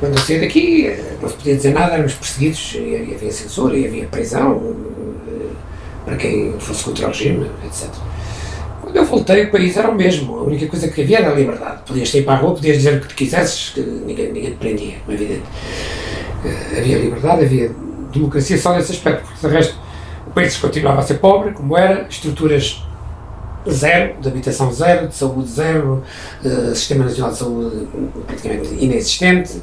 Quando 0.00 0.16
eu 0.16 0.18
saí 0.18 0.40
daqui, 0.40 0.86
eh, 0.86 1.16
não 1.22 1.28
se 1.28 1.36
podia 1.36 1.54
dizer 1.54 1.74
nada, 1.74 1.92
éramos 1.92 2.14
perseguidos, 2.14 2.74
e 2.74 3.14
havia 3.14 3.30
censura, 3.30 3.76
e 3.76 3.86
havia 3.86 4.06
prisão 4.06 4.74
eh, 5.28 5.46
para 6.04 6.16
quem 6.16 6.54
fosse 6.58 6.82
contra 6.82 7.06
o 7.06 7.08
regime, 7.10 7.48
etc. 7.64 8.09
Voltei, 9.10 9.44
o 9.44 9.50
país 9.50 9.76
era 9.76 9.90
o 9.90 9.94
mesmo. 9.94 10.38
A 10.38 10.42
única 10.44 10.66
coisa 10.66 10.88
que 10.88 11.02
havia 11.02 11.18
era 11.18 11.30
a 11.30 11.34
liberdade. 11.34 11.82
Podias 11.86 12.08
sair 12.08 12.22
para 12.22 12.34
a 12.34 12.36
rua, 12.36 12.54
podias 12.54 12.76
dizer 12.76 12.98
o 12.98 13.00
que 13.00 13.14
quisesses, 13.14 13.70
que 13.70 13.80
ninguém, 13.80 14.32
ninguém 14.32 14.50
te 14.52 14.56
prendia, 14.56 14.94
como 15.04 15.10
é 15.10 15.14
evidente. 15.20 15.42
Uh, 16.44 16.78
havia 16.78 16.98
liberdade, 16.98 17.44
havia 17.44 17.70
democracia 18.12 18.56
só 18.56 18.74
nesse 18.74 18.92
aspecto, 18.92 19.26
porque 19.26 19.46
de 19.46 19.52
resto 19.52 19.76
o 20.26 20.30
país 20.30 20.56
continuava 20.56 21.00
a 21.00 21.02
ser 21.02 21.14
pobre, 21.14 21.52
como 21.52 21.76
era, 21.76 22.06
estruturas 22.08 22.82
zero, 23.68 24.14
de 24.20 24.28
habitação 24.28 24.72
zero, 24.72 25.08
de 25.08 25.14
saúde 25.14 25.50
zero, 25.50 26.02
uh, 26.44 26.74
Sistema 26.74 27.04
Nacional 27.04 27.32
de 27.32 27.38
Saúde 27.38 27.88
praticamente 28.26 28.74
inexistente. 28.74 29.62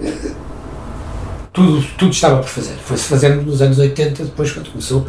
Uh, 0.00 0.50
tudo, 1.60 1.86
tudo 1.98 2.12
estava 2.12 2.38
por 2.38 2.48
fazer. 2.48 2.74
Foi-se 2.84 3.04
fazendo 3.04 3.42
nos 3.42 3.60
anos 3.60 3.78
80, 3.78 4.24
depois 4.24 4.52
quando 4.52 4.70
começou 4.70 5.06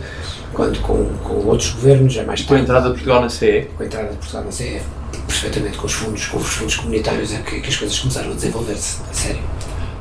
quando 0.54 0.80
com, 0.82 1.06
com 1.24 1.34
outros 1.48 1.70
governos, 1.72 2.14
já 2.14 2.24
mais 2.24 2.42
tarde. 2.42 2.48
Com 2.48 2.56
a 2.56 2.60
entrada 2.60 2.88
de 2.90 2.94
Portugal 2.96 3.22
na 3.22 3.30
CE? 3.30 3.68
Com 3.78 3.84
a 3.84 3.86
entrada 3.86 4.10
de 4.10 4.18
Portugal 4.18 4.44
na 4.44 4.52
CE, 4.52 4.82
perfeitamente 5.28 5.78
com 5.78 5.86
os 5.86 5.94
fundos, 5.94 6.26
com 6.26 6.38
os 6.38 6.48
fundos 6.48 6.76
comunitários, 6.76 7.34
é 7.34 7.38
que, 7.38 7.62
que 7.62 7.70
as 7.70 7.78
coisas 7.78 7.98
começaram 7.98 8.32
a 8.32 8.36
desenvolver-se, 8.36 9.00
a 9.10 9.14
sério. 9.14 9.42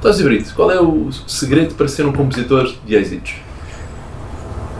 Tossi 0.03 0.25
Brito, 0.25 0.55
qual 0.55 0.71
é 0.73 0.81
o 0.81 1.11
segredo 1.29 1.75
para 1.75 1.87
ser 1.87 2.05
um 2.05 2.13
compositor 2.13 2.75
de 2.85 2.95
êxitos? 2.95 3.35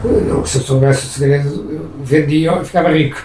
Não, 0.03 0.43
se 0.45 0.57
eu 0.57 0.63
soubesse 0.63 1.05
o 1.05 1.09
segredo, 1.09 1.91
vendia 2.03 2.59
e 2.59 2.65
ficava 2.65 2.89
rico. 2.89 3.23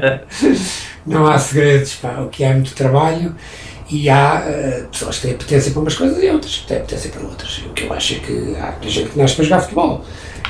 não 1.04 1.26
há 1.26 1.36
segredos, 1.36 1.94
pá. 1.96 2.20
O 2.20 2.28
que 2.28 2.44
é 2.44 2.54
muito 2.54 2.72
trabalho 2.74 3.34
E 3.90 4.08
há 4.08 4.44
uh, 4.46 4.88
pessoas 4.88 5.18
que 5.18 5.28
têm 5.28 5.36
potência 5.36 5.72
para 5.72 5.80
umas 5.80 5.94
coisas 5.94 6.22
e 6.22 6.28
outras 6.28 6.56
que 6.58 6.66
têm 6.66 6.78
potência 6.78 7.10
para 7.10 7.22
outras. 7.22 7.58
O 7.58 7.70
que 7.70 7.84
eu 7.84 7.92
acho 7.92 8.14
é 8.14 8.18
que 8.18 8.56
há 8.56 8.88
gente 8.88 9.10
que 9.10 9.18
nasce 9.18 9.34
para 9.34 9.44
jogar 9.44 9.60
futebol. 9.60 10.04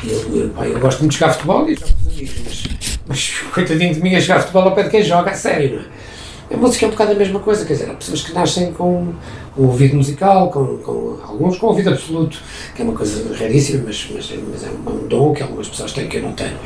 Eu, 0.04 0.36
eu, 0.36 0.64
eu 0.64 0.80
gosto 0.80 1.00
muito 1.00 1.12
de 1.12 1.18
jogar 1.18 1.32
futebol 1.32 1.68
e 1.68 1.74
jogo 1.74 1.92
com 1.92 2.10
os 2.10 2.14
amigos, 2.14 2.34
mas, 2.44 2.98
mas 3.06 3.30
coitadinho 3.52 3.94
de 3.94 4.00
mim 4.02 4.14
a 4.14 4.20
jogar 4.20 4.40
futebol 4.40 4.62
ao 4.62 4.74
pé 4.74 4.84
de 4.84 4.90
quem 4.90 5.02
joga 5.02 5.30
a 5.30 5.34
sério, 5.34 5.76
não 5.76 5.80
é? 5.80 5.84
A 6.52 6.56
música 6.56 6.84
é 6.84 6.88
um 6.88 6.90
bocado 6.90 7.12
a 7.12 7.14
mesma 7.14 7.38
coisa, 7.38 7.64
quer 7.64 7.74
dizer, 7.74 7.90
há 7.90 7.94
pessoas 7.94 8.22
que 8.22 8.32
nascem 8.32 8.72
com 8.72 9.14
o 9.56 9.66
ouvido 9.66 9.96
musical, 9.96 10.50
com, 10.50 10.78
com 10.78 11.18
alguns 11.22 11.56
com 11.56 11.68
ouvido 11.68 11.90
absoluto, 11.90 12.42
que 12.74 12.82
é 12.82 12.84
uma 12.84 12.94
coisa 12.94 13.32
raríssima, 13.36 13.84
mas, 13.86 14.08
mas, 14.12 14.32
mas 14.50 14.64
é 14.64 14.68
um, 14.68 15.06
dom 15.06 15.32
que 15.32 15.44
algumas 15.44 15.68
pessoas 15.68 15.92
têm 15.92 16.08
que 16.08 16.16
eu 16.16 16.22
não 16.22 16.32
tenho. 16.32 16.56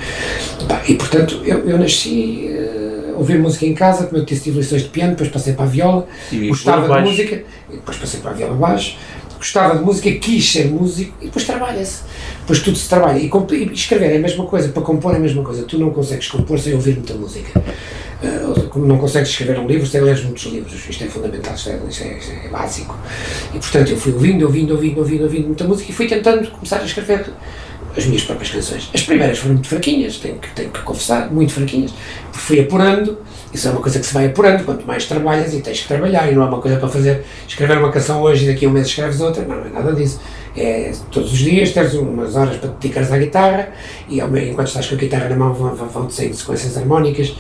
E 0.89 0.95
portanto, 0.95 1.43
eu, 1.45 1.69
eu 1.69 1.79
nasci 1.79 2.49
uh, 2.51 3.04
ouvir 3.17 3.39
música 3.39 3.65
em 3.67 3.75
casa, 3.75 4.07
como 4.07 4.19
eu 4.19 4.25
disse, 4.25 4.43
tive 4.45 4.59
lições 4.59 4.83
de 4.83 4.89
piano, 4.89 5.11
depois 5.13 5.29
passei 5.31 5.53
para 5.55 5.65
a 5.65 5.69
viola, 5.69 6.07
E 6.33 6.49
gostava 6.49 6.83
de 6.83 6.89
baixo. 6.89 7.11
música, 7.11 7.43
depois 7.71 7.97
passei 7.97 8.21
para 8.21 8.31
a 8.31 8.35
viola 8.35 8.55
baixo, 8.55 8.97
gostava 9.37 9.77
de 9.79 9.85
música, 9.85 10.11
quis 10.13 10.51
ser 10.53 10.67
músico 10.69 11.15
e 11.21 11.27
depois 11.27 11.45
trabalha-se. 11.45 12.03
Depois 12.41 12.61
tudo 12.61 12.77
se 12.77 12.89
trabalha. 12.89 13.19
E, 13.19 13.31
e 13.31 13.73
escrever 13.73 14.13
é 14.13 14.17
a 14.17 14.21
mesma 14.21 14.45
coisa, 14.47 14.69
para 14.69 14.83
compor 14.83 15.13
é 15.15 15.17
a 15.17 15.21
mesma 15.21 15.43
coisa. 15.43 15.63
Tu 15.65 15.79
não 15.79 15.91
consegues 15.91 16.29
compor 16.29 16.59
sem 16.59 16.75
ouvir 16.75 16.95
muita 16.95 17.15
música. 17.15 17.63
Como 18.71 18.87
não 18.87 18.97
consegues 18.99 19.29
escrever 19.31 19.59
um 19.59 19.67
livro 19.67 19.87
sem 19.87 20.01
ler 20.01 20.17
muitos 20.25 20.45
livros. 20.45 20.89
Isto 20.89 21.05
é 21.05 21.07
fundamental, 21.09 21.55
isto 21.55 21.69
é, 21.71 21.79
isto 21.89 22.03
é- 22.05 22.19
isto 22.19 22.33
é 22.47 22.49
básico. 22.49 22.97
E 23.55 23.59
portanto 23.59 23.91
eu 23.91 23.97
fui 23.99 24.13
ouvindo, 24.13 24.45
ouvindo, 24.47 24.73
ouvindo, 24.73 25.01
ouvindo, 25.01 25.23
ouvindo 25.25 25.47
muita 25.47 25.65
música 25.65 25.91
e 25.91 25.95
fui 25.95 26.07
tentando 26.07 26.51
começar 26.51 26.79
a 26.81 26.85
escrever 26.85 27.27
as 27.97 28.07
minhas 28.07 28.23
próprias 28.25 28.51
canções. 28.51 28.91
As 28.95 29.03
primeiras 29.03 29.39
foram 29.39 29.55
muito 29.55 29.69
fraquinhas, 29.69 30.17
tenho 30.19 30.37
que, 30.37 30.49
tenho 30.51 30.71
que 30.71 30.81
confessar, 30.83 31.31
muito 31.33 31.53
fraquinhas. 31.53 31.93
Porque 32.31 32.39
fui 32.39 32.61
apurando, 32.61 33.19
isso 33.53 33.69
é 33.69 33.71
uma 33.71 33.81
coisa 33.81 33.99
que 34.01 34.07
se 34.07 34.13
vai 34.15 34.27
apurando, 34.27 34.65
quanto 34.65 34.87
mais 34.87 35.05
trabalhas 35.07 35.55
e 35.55 35.61
tens 35.61 35.81
que 35.81 35.89
trabalhar, 35.89 36.31
e 36.31 36.35
não 36.35 36.43
é 36.43 36.47
uma 36.47 36.61
coisa 36.61 36.77
para 36.79 36.89
fazer, 36.89 37.25
escrever 37.47 37.79
uma 37.79 37.91
canção 37.93 38.21
hoje 38.23 38.45
e 38.45 38.49
daqui 38.53 38.67
a 38.67 38.69
um 38.69 38.73
mês 38.73 38.87
escreves 38.89 39.21
outra, 39.21 39.43
não, 39.45 39.57
não 39.57 39.67
é 39.67 39.71
nada 39.71 39.93
disso. 39.93 40.21
É 40.57 40.93
todos 41.11 41.33
os 41.33 41.39
dias 41.39 41.71
teres 41.73 41.95
umas 41.95 42.37
horas 42.37 42.57
para 42.59 42.69
te 42.71 42.75
dedicares 42.81 43.11
à 43.13 43.19
guitarra 43.19 43.69
e 44.09 44.21
enquanto 44.21 44.69
estás 44.69 44.87
com 44.87 44.95
a 44.95 44.99
guitarra 44.99 45.29
na 45.29 45.37
mão 45.37 45.53
vão- 45.53 45.75
vão- 45.75 45.89
vão-te 45.89 46.15
saindo 46.15 46.37
sequências 46.37 46.77
harmónicas 46.79 47.35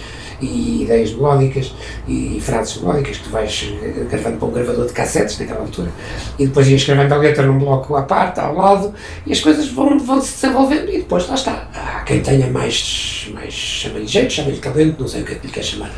e 0.44 0.82
ideias 0.82 1.12
melódicas 1.12 1.74
e 2.06 2.40
frases 2.40 2.76
melódicas 2.80 3.18
que 3.18 3.24
tu 3.24 3.30
vais 3.30 3.72
eh, 3.82 4.06
gravando 4.10 4.36
para 4.38 4.48
um 4.48 4.50
gravador 4.50 4.86
de 4.86 4.92
cassetes 4.92 5.38
naquela 5.38 5.60
altura 5.60 5.90
e 6.38 6.46
depois 6.46 6.68
ias 6.68 6.80
escrevendo 6.80 7.12
a 7.12 7.16
letra 7.16 7.46
num 7.46 7.58
bloco 7.58 7.96
à 7.96 8.02
parte, 8.02 8.40
ao 8.40 8.54
lado 8.54 8.94
e 9.26 9.32
as 9.32 9.40
coisas 9.40 9.68
vão, 9.68 9.98
vão 9.98 10.20
se 10.20 10.40
desenvolvendo 10.40 10.90
e 10.90 10.98
depois 10.98 11.26
lá 11.28 11.34
está. 11.34 11.68
Há 11.74 12.00
quem 12.02 12.20
tenha 12.20 12.46
mais, 12.48 13.30
mais 13.32 13.52
chama-lhe 13.52 14.06
jeito, 14.06 14.32
chama-lhe 14.32 14.58
talento, 14.58 15.00
não 15.00 15.08
sei 15.08 15.22
o 15.22 15.24
que 15.24 15.32
é 15.32 15.34
que 15.36 15.46
lhe 15.46 15.52
quer 15.52 15.64
chamar. 15.64 15.90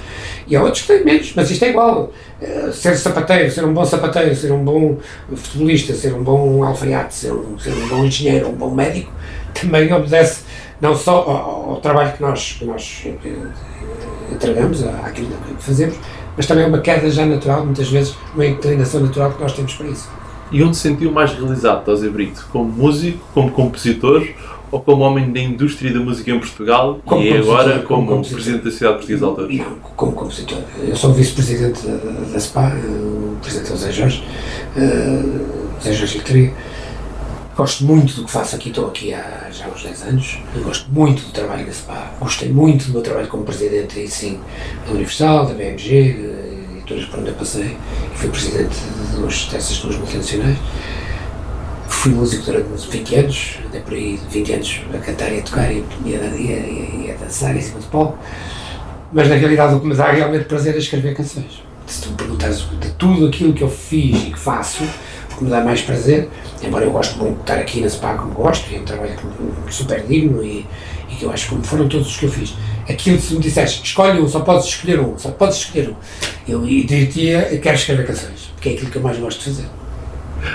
E 0.48 0.54
há 0.54 0.62
outros 0.62 0.82
que 0.82 0.88
têm 0.88 1.04
menos, 1.04 1.32
mas 1.34 1.50
isto 1.50 1.64
é 1.64 1.70
igual. 1.70 2.12
Eh, 2.40 2.70
ser 2.72 2.96
sapateiro, 2.96 3.50
ser 3.50 3.64
um 3.64 3.74
bom 3.74 3.84
sapateiro, 3.84 4.34
ser 4.36 4.52
um 4.52 4.64
bom 4.64 4.98
futebolista, 5.34 5.92
ser 5.94 6.14
um 6.14 6.22
bom 6.22 6.62
alfaiate, 6.62 7.14
ser 7.14 7.32
um, 7.32 7.58
ser 7.58 7.72
um 7.72 7.88
bom 7.88 8.04
engenheiro, 8.04 8.48
um 8.48 8.52
bom 8.52 8.70
médico, 8.70 9.10
também 9.52 9.92
obedece 9.92 10.44
não 10.80 10.94
só 10.94 11.16
ao, 11.16 11.70
ao 11.70 11.80
trabalho 11.80 12.12
que 12.12 12.22
nós, 12.22 12.56
que 12.58 12.64
nós 12.64 13.04
entregamos, 14.32 14.84
àquilo 14.84 15.28
que 15.56 15.62
fazemos, 15.62 15.96
mas 16.36 16.46
também 16.46 16.64
é 16.64 16.66
uma 16.66 16.80
queda 16.80 17.10
já 17.10 17.24
natural, 17.24 17.64
muitas 17.64 17.88
vezes 17.88 18.16
uma 18.34 18.46
inclinação 18.46 19.00
natural 19.00 19.32
que 19.32 19.42
nós 19.42 19.52
temos 19.52 19.74
para 19.74 19.86
isso. 19.86 20.08
E 20.52 20.62
onde 20.62 20.76
se 20.76 20.82
sentiu 20.82 21.10
mais 21.10 21.32
realizado, 21.32 21.84
Tosé 21.84 22.08
Brito? 22.08 22.46
Como 22.52 22.70
músico, 22.70 23.18
como 23.34 23.50
compositor 23.50 24.26
ou 24.70 24.80
como 24.80 25.02
homem 25.02 25.32
da 25.32 25.40
indústria 25.40 25.92
da 25.92 26.00
música 26.00 26.30
em 26.30 26.38
Portugal 26.38 27.00
Como 27.04 27.22
e 27.22 27.28
compositor, 27.30 27.60
agora 27.60 27.82
como 27.82 28.06
como, 28.06 28.24
presidente 28.24 28.64
da 28.64 28.70
Sociedade 28.70 28.96
Portuguesa 28.98 29.18
de 29.18 29.24
Autores? 29.24 29.58
Não, 29.58 29.76
como 29.96 30.12
compositor. 30.12 30.58
Eu 30.86 30.96
sou 30.96 31.12
vice-presidente 31.12 31.86
da, 31.86 31.96
da, 32.32 32.40
SPA, 32.40 32.72
eh, 32.76 32.76
o 32.76 33.36
presidente 33.40 33.72
é 33.72 33.76
Zé 33.76 33.92
Jorge, 33.92 34.24
eh, 34.76 35.22
Zé 35.82 35.92
Jorge 35.92 36.18
Letria. 36.18 36.52
Gosto 37.56 37.84
muito 37.84 38.16
do 38.16 38.24
que 38.26 38.30
faço 38.30 38.54
aqui, 38.54 38.68
estou 38.68 38.88
aqui 38.88 39.14
há 39.14 39.48
já 39.50 39.66
uns 39.68 39.82
10 39.82 40.02
anos. 40.02 40.38
Eu 40.54 40.62
gosto 40.62 40.90
muito 40.90 41.22
do 41.24 41.32
trabalho 41.32 41.64
da 41.64 41.72
SPA, 41.72 42.12
gostei 42.20 42.50
muito 42.50 42.88
do 42.88 42.92
meu 42.92 43.00
trabalho 43.00 43.28
como 43.28 43.44
presidente, 43.44 43.98
aí 43.98 44.06
sim, 44.06 44.38
da 44.84 44.92
Universal, 44.92 45.46
da 45.46 45.54
BMG, 45.54 45.94
eh, 45.94 46.72
editoras 46.72 47.06
por 47.06 47.20
onde 47.20 47.30
eu 47.30 47.34
passei, 47.34 47.78
e 48.14 48.18
fui 48.18 48.28
presidente 48.28 48.76
de 48.76 49.16
duas, 49.16 49.46
dessas 49.46 49.78
duas 49.78 49.96
multinacionais. 49.96 50.58
Fui 51.88 52.12
músico 52.12 52.44
durante 52.44 52.70
uns 52.70 52.84
20 52.84 53.14
anos, 53.14 53.58
andei 53.66 53.80
por 53.80 53.94
aí 53.94 54.20
20 54.30 54.52
anos 54.52 54.80
a 54.92 54.98
cantar 54.98 55.32
e 55.32 55.38
a 55.38 55.42
tocar 55.42 55.72
e, 55.72 55.82
e, 56.04 56.14
a, 56.14 56.18
e, 56.18 56.52
a, 56.52 57.06
e 57.06 57.10
a 57.10 57.24
dançar 57.24 57.56
em 57.56 57.60
cima 57.62 57.80
de 57.80 57.86
palco. 57.86 58.18
Mas 59.14 59.30
na 59.30 59.34
realidade 59.34 59.74
o 59.74 59.80
que 59.80 59.86
me 59.86 59.94
dá 59.94 60.12
realmente 60.12 60.44
prazer 60.44 60.74
é 60.74 60.78
escrever 60.78 61.16
canções. 61.16 61.62
Se 61.86 62.02
tu 62.02 62.10
me 62.10 62.16
perguntares 62.16 62.66
de 62.78 62.90
tudo 62.98 63.28
aquilo 63.28 63.54
que 63.54 63.62
eu 63.62 63.70
fiz 63.70 64.24
e 64.24 64.30
que 64.32 64.38
faço, 64.38 64.84
o 65.36 65.38
que 65.38 65.44
me 65.44 65.50
dá 65.50 65.60
mais 65.60 65.82
prazer, 65.82 66.28
embora 66.62 66.84
eu 66.84 66.90
gosto 66.90 67.18
muito 67.18 67.34
de 67.36 67.40
estar 67.42 67.58
aqui 67.58 67.80
na 67.80 67.88
SPA 67.88 68.14
como 68.14 68.32
gosto, 68.32 68.70
e 68.70 68.76
é 68.76 68.80
um 68.80 68.84
trabalho 68.84 69.14
que- 69.16 69.72
super 69.74 70.02
digno 70.02 70.42
e, 70.42 70.66
e 71.10 71.14
que 71.14 71.24
eu 71.24 71.30
acho 71.30 71.48
como 71.50 71.62
foram 71.62 71.88
todos 71.88 72.08
os 72.08 72.16
que 72.16 72.26
eu 72.26 72.30
fiz. 72.30 72.54
Aquilo 72.88 73.16
que 73.18 73.22
se 73.22 73.34
me 73.34 73.40
disseste, 73.40 73.82
escolhe 73.84 74.20
um, 74.20 74.28
só 74.28 74.40
podes 74.40 74.66
escolher 74.66 75.00
um, 75.00 75.18
só 75.18 75.30
podes 75.30 75.56
escolher 75.58 75.90
um, 75.90 75.94
eu 76.48 76.60
diria, 76.64 77.58
quero 77.62 77.76
escrever 77.76 78.06
canções, 78.06 78.50
porque 78.54 78.70
é 78.70 78.72
aquilo 78.72 78.90
que 78.90 78.96
eu 78.96 79.02
mais 79.02 79.18
gosto 79.18 79.38
de 79.38 79.44
fazer. 79.44 79.66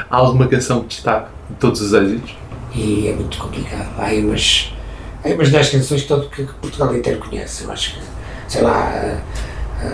Há 0.10 0.18
alguma 0.18 0.48
canção 0.48 0.82
que 0.82 0.88
destaque 0.88 1.30
de 1.50 1.56
todos 1.58 1.82
os 1.82 1.94
êxitos? 1.94 2.36
e 2.74 3.10
é 3.10 3.14
muito 3.14 3.38
complicado. 3.38 3.90
Há 3.98 4.06
aí 4.06 4.24
umas, 4.26 4.74
há 5.24 5.28
aí 5.28 5.34
umas 5.34 5.52
10 5.52 5.70
canções 5.72 6.02
que, 6.04 6.08
todo, 6.08 6.30
que 6.30 6.44
Portugal 6.46 6.96
inteiro 6.96 7.20
conhece. 7.20 7.66
Eu 7.66 7.72
acho 7.72 7.96
que, 7.96 8.00
sei 8.48 8.62
lá, 8.62 9.22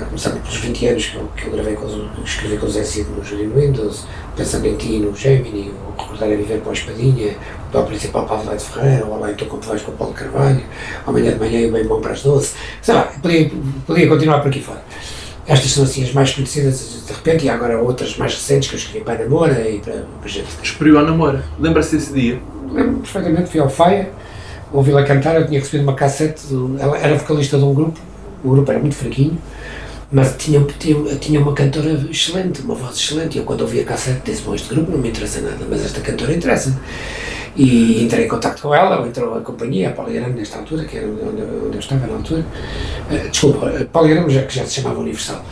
começando 0.07 0.41
pelos 0.41 0.57
20 0.57 0.87
anos 0.87 1.05
que 1.05 1.15
eu, 1.15 1.29
que 1.35 1.45
eu 1.45 1.51
gravei 1.51 1.75
com 1.75 1.85
os, 1.85 1.95
escrevi 2.25 2.57
com 2.57 2.65
o 2.65 2.69
Zé 2.69 2.83
Cid 2.83 3.09
no 3.09 3.23
Júlio 3.23 3.53
Windows, 3.55 4.05
Pensando 4.35 4.67
em 4.67 4.75
Ti 4.75 4.99
no 4.99 5.15
Gemini, 5.15 5.71
o 5.71 6.01
Recordar 6.01 6.29
a 6.31 6.35
Viver 6.35 6.61
com 6.61 6.69
a 6.69 6.73
Espadinha, 6.73 7.35
o 7.69 7.71
Dó 7.71 7.83
Principal 7.83 8.25
para 8.25 8.37
Adelaide 8.37 8.63
Ferreira, 8.63 9.05
o 9.05 9.27
Então 9.27 9.47
Como 9.47 9.61
Tu 9.61 9.67
Vais 9.67 9.81
com 9.81 9.91
o 9.91 9.95
Paulo 9.95 10.13
Carvalho, 10.13 10.61
Amanhã 11.05 11.31
de 11.31 11.39
Manhã 11.39 11.59
e 11.61 11.69
o 11.69 11.71
Bem 11.71 11.85
Bom 11.85 12.01
para 12.01 12.11
as 12.11 12.21
Doce. 12.21 12.53
Sei 12.81 12.93
lá, 12.93 13.11
podia, 13.21 13.49
podia 13.85 14.07
continuar 14.07 14.39
por 14.41 14.49
aqui 14.49 14.61
fora. 14.61 14.83
Estas 15.47 15.71
são 15.71 15.85
assim 15.85 16.03
as 16.03 16.13
mais 16.13 16.33
conhecidas 16.33 17.03
de 17.07 17.13
repente, 17.13 17.45
e 17.45 17.49
há 17.49 17.55
agora 17.55 17.81
outras 17.81 18.17
mais 18.17 18.33
recentes 18.33 18.67
que 18.67 18.75
eu 18.75 18.79
escrevi 18.79 19.05
para 19.05 19.15
a 19.15 19.23
Namora 19.23 19.69
e 19.69 19.79
para, 19.79 20.05
para 20.19 20.29
gente 20.29 20.47
Esperiu 20.61 20.99
a 20.99 21.03
namora. 21.03 21.43
Lembra-se 21.57 21.95
desse 21.95 22.13
dia? 22.13 22.39
Lembro-me 22.69 22.99
perfeitamente, 22.99 23.49
fui 23.49 23.59
ao 23.61 23.69
Faia, 23.69 24.09
ouvi-la 24.73 25.03
cantar, 25.03 25.35
eu 25.35 25.47
tinha 25.47 25.59
recebido 25.59 25.83
uma 25.83 25.95
cassete, 25.95 26.45
do, 26.47 26.75
ela 26.77 26.97
era 26.97 27.15
vocalista 27.15 27.57
de 27.57 27.63
um 27.63 27.73
grupo, 27.73 27.97
o 28.43 28.49
grupo 28.51 28.69
era 28.69 28.79
muito 28.79 28.95
fraquinho, 28.95 29.37
mas 30.11 30.35
tinha, 30.37 30.63
tinha, 31.19 31.39
uma 31.41 31.53
cantora 31.53 31.91
excelente, 32.09 32.61
uma 32.61 32.75
voz 32.75 32.95
excelente, 32.97 33.37
eu 33.37 33.43
quando 33.43 33.61
ouvi 33.61 33.81
a 33.81 33.83
cassete 33.83 34.21
disse, 34.31 34.41
bom, 34.41 34.55
este 34.55 34.69
grupo 34.69 34.91
não 34.91 34.97
me 34.99 35.09
interessa 35.09 35.41
nada, 35.41 35.65
mas 35.69 35.83
esta 35.85 35.99
cantora 36.01 36.33
interessa. 36.33 36.79
E 37.55 38.03
entrei 38.03 38.25
em 38.25 38.27
contato 38.27 38.61
com 38.61 38.73
ela, 38.73 38.99
ou 39.01 39.07
entrou 39.07 39.35
a 39.35 39.41
companhia, 39.41 39.89
a 39.89 39.91
Poligrama 39.91 40.29
nesta 40.29 40.59
altura, 40.59 40.85
que 40.85 40.95
era 40.97 41.07
onde, 41.07 41.41
eu- 41.41 41.63
onde 41.65 41.75
eu 41.75 41.79
estava 41.79 42.05
na 42.07 42.13
altura, 42.13 42.45
Eh, 43.09 43.27
desculpa, 43.31 43.67
a 43.69 43.85
Poligrama 43.85 44.29
já, 44.29 44.43
que 44.43 44.55
já 44.55 44.65
se 44.65 44.75
chamava 44.75 44.99
Universal. 44.99 45.43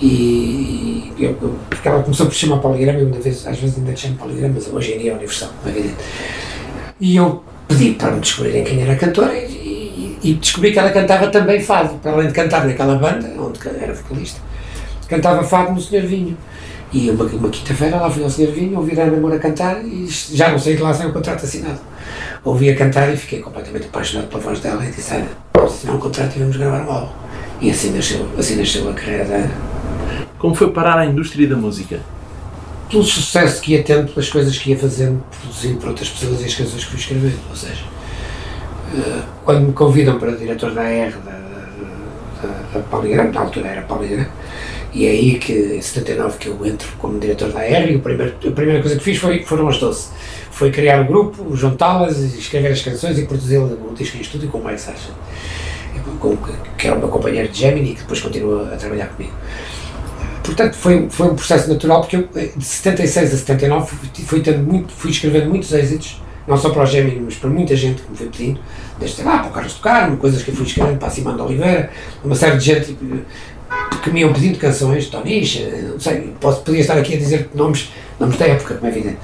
E 0.00 1.12
eu, 1.18 1.30
eu- 1.42 1.56
porque 1.68 1.88
ela 1.88 2.02
começou 2.02 2.26
por 2.26 2.34
chamar 2.34 2.58
Poligrama, 2.58 3.00
e 3.00 3.20
vez, 3.20 3.46
às 3.46 3.58
vezes 3.58 3.76
ainda 3.78 3.94
chamo 3.96 4.14
Poligrama, 4.16 4.54
mas 4.54 4.72
hoje 4.72 4.92
em 4.94 4.98
dia 4.98 5.10
é 5.12 5.14
Universal, 5.14 5.50
não 5.64 5.72
é. 5.72 5.90
E 7.00 7.16
eu 7.16 7.42
pedi 7.68 7.92
para 7.94 8.12
me 8.12 8.20
descobrirem 8.20 8.62
quem 8.64 8.80
era 8.82 8.92
a 8.92 8.96
cantora 8.96 9.36
e, 9.36 9.42
e- 10.22 10.34
descobri 10.34 10.72
que 10.72 10.78
ela 10.78 10.90
cantava 10.90 11.28
também 11.28 11.60
fado, 11.60 11.94
para 11.96 12.12
além 12.12 12.28
de 12.28 12.32
cantar 12.32 12.66
naquela 12.66 12.96
banda, 12.96 13.28
onde 13.38 13.58
era 13.68 13.94
vocalista, 13.94 14.40
cantava 15.08 15.42
fado 15.42 15.72
no 15.72 15.80
Senhor 15.80 16.06
Vinho. 16.06 16.36
E 16.92 17.08
uma, 17.08 17.24
uma 17.24 17.48
quinta-feira 17.48 17.98
lá 17.98 18.10
fui 18.10 18.24
ao 18.24 18.30
Senhor 18.30 18.52
Vinho, 18.52 18.78
ouvi 18.78 18.98
a 18.98 19.04
Ana 19.04 19.16
Moura 19.16 19.38
cantar 19.38 19.84
e 19.84 20.08
já 20.08 20.50
não 20.50 20.58
saí 20.58 20.76
de 20.76 20.82
lá 20.82 20.92
sem 20.92 21.06
o 21.06 21.12
contrato 21.12 21.44
assinado. 21.44 21.78
Ouvi 22.44 22.68
a 22.68 22.76
cantar 22.76 23.12
e 23.12 23.16
fiquei 23.16 23.38
completamente 23.38 23.86
apaixonado 23.86 24.28
pela 24.28 24.42
voz 24.42 24.58
dela 24.58 24.84
e 24.84 24.90
disse, 24.90 25.14
Ana, 25.14 25.28
assinar 25.64 25.94
um 25.94 26.00
contrato 26.00 26.34
e 26.34 26.40
vamos 26.40 26.56
gravar 26.56 26.84
um 26.84 26.90
álbum. 26.90 27.12
E 27.60 27.70
assim 27.70 27.92
nasceu, 27.92 28.26
assim 28.36 28.56
nasceu 28.56 28.88
a 28.90 28.92
carreira 28.92 29.24
da 29.24 29.34
Ana. 29.36 29.54
Como 30.38 30.54
foi 30.54 30.72
parar 30.72 30.98
à 30.98 31.06
indústria 31.06 31.46
da 31.46 31.56
música? 31.56 32.00
pelo 32.90 33.04
sucesso 33.04 33.62
que 33.62 33.72
ia 33.72 33.82
tendo, 33.82 34.12
pelas 34.12 34.28
coisas 34.28 34.58
que 34.58 34.70
ia 34.70 34.78
fazendo, 34.78 35.22
produzindo 35.40 35.78
para 35.78 35.90
outras 35.90 36.08
pessoas 36.08 36.42
e 36.42 36.44
as 36.44 36.54
canções 36.54 36.84
que 36.84 36.90
fui 36.90 36.98
escrevendo. 36.98 37.38
Ou 37.48 37.56
seja, 37.56 37.84
quando 39.44 39.66
me 39.66 39.72
convidam 39.72 40.18
para 40.18 40.32
diretor 40.32 40.72
da 40.72 40.82
AR, 40.82 41.12
da, 41.24 41.32
da, 42.42 42.80
da 42.80 43.24
na 43.32 43.40
altura 43.40 43.68
era 43.68 43.82
Poligram, 43.82 44.26
e 44.92 45.06
é 45.06 45.10
aí 45.10 45.38
que, 45.38 45.52
em 45.52 45.80
79, 45.80 46.38
que 46.38 46.48
eu 46.48 46.66
entro 46.66 46.88
como 46.98 47.18
diretor 47.18 47.52
da 47.52 47.60
AR, 47.60 47.90
e 47.90 47.96
o 47.96 48.00
primeiro, 48.00 48.34
a 48.44 48.50
primeira 48.50 48.80
coisa 48.80 48.96
que 48.96 49.04
fiz 49.04 49.18
foi, 49.18 49.44
foram 49.44 49.68
as 49.68 49.78
12. 49.78 50.08
Foi 50.50 50.70
criar 50.70 51.02
o 51.02 51.04
grupo, 51.04 51.56
juntá-las, 51.56 52.18
escrever 52.18 52.72
as 52.72 52.82
canções 52.82 53.18
e 53.18 53.24
produzir 53.24 53.58
o 53.58 53.94
disco 53.96 54.16
em 54.16 54.20
estúdio 54.20 54.48
com 54.48 54.58
o 54.58 54.64
Mike 54.64 54.80
Sacha, 54.80 55.10
que 56.76 56.86
era 56.86 56.96
o 56.96 56.98
meu 56.98 57.08
companheiro 57.08 57.48
de 57.48 57.58
Gemini, 57.58 57.94
que 57.94 58.00
depois 58.00 58.20
continua 58.20 58.74
a 58.74 58.76
trabalhar 58.76 59.06
comigo. 59.06 59.32
Portanto, 60.42 60.74
foi, 60.74 61.08
foi 61.08 61.28
um 61.28 61.36
processo 61.36 61.68
natural, 61.68 62.00
porque 62.00 62.16
eu, 62.16 62.28
eh, 62.34 62.50
de 62.56 62.64
76 62.64 63.34
a 63.34 63.36
79, 63.36 63.86
fui, 63.86 64.24
fui, 64.24 64.40
tendo 64.40 64.58
muito, 64.58 64.92
fui 64.92 65.10
escrevendo 65.10 65.48
muitos 65.48 65.72
êxitos, 65.72 66.20
não 66.50 66.56
só 66.56 66.70
para 66.70 66.82
o 66.82 66.86
Gemini, 66.86 67.20
mas 67.20 67.36
para 67.36 67.48
muita 67.48 67.76
gente 67.76 68.02
que 68.02 68.10
me 68.10 68.16
foi 68.16 68.26
pedindo, 68.26 68.60
desde 68.98 69.22
lá 69.22 69.38
para 69.38 69.48
o 69.48 69.52
Carlos 69.52 69.74
Tocar, 69.74 70.16
coisas 70.16 70.42
que 70.42 70.50
eu 70.50 70.54
fui 70.54 70.66
escrevendo 70.66 70.98
para 70.98 71.06
a 71.06 71.10
Simão 71.10 71.36
de 71.36 71.42
Oliveira, 71.42 71.90
uma 72.24 72.34
série 72.34 72.58
de 72.58 72.64
gente, 72.64 72.90
eh, 72.90 73.18
porque 73.90 74.10
me 74.10 74.20
iam 74.20 74.32
pedindo 74.32 74.58
canções, 74.58 75.06
Tonicha, 75.06 75.60
não 75.92 76.00
sei, 76.00 76.34
posso, 76.40 76.62
podia 76.62 76.80
estar 76.80 76.98
aqui 76.98 77.14
a 77.14 77.18
dizer 77.18 77.48
nomes, 77.54 77.92
nomes 78.18 78.36
da 78.36 78.46
época, 78.46 78.74
como 78.74 78.86
é 78.88 78.90
evidente, 78.90 79.18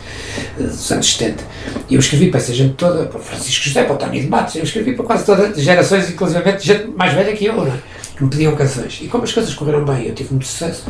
dos 0.57 0.93
anos 0.93 1.13
70. 1.17 1.45
E 1.91 1.95
eu 1.95 2.01
escrevi 2.01 2.31
para 2.31 2.39
essa 2.39 2.55
gente 2.55 2.75
toda, 2.75 3.07
para 3.07 3.19
o 3.19 3.23
Francisco 3.23 3.65
José, 3.65 3.83
para 3.83 3.95
o 3.95 3.99
Tony 3.99 4.21
de 4.21 4.29
Matos, 4.29 4.55
eu 4.55 4.63
escrevi 4.63 4.95
para 4.95 5.05
quase 5.05 5.27
todas 5.27 5.51
as 5.51 5.63
gerações, 5.63 6.09
inclusive 6.09 6.59
gente 6.61 6.87
mais 6.97 7.13
velha 7.13 7.35
que 7.35 7.45
eu, 7.45 7.57
não 7.57 7.67
é? 7.67 7.79
que 8.17 8.25
me 8.25 8.31
pediam 8.31 8.55
canções. 8.57 9.01
E 9.03 9.09
como 9.09 9.25
as 9.25 9.33
coisas 9.33 9.53
correram 9.53 9.85
bem, 9.85 10.07
eu 10.07 10.15
tive 10.15 10.31
muito 10.31 10.47
sucesso, 10.47 10.85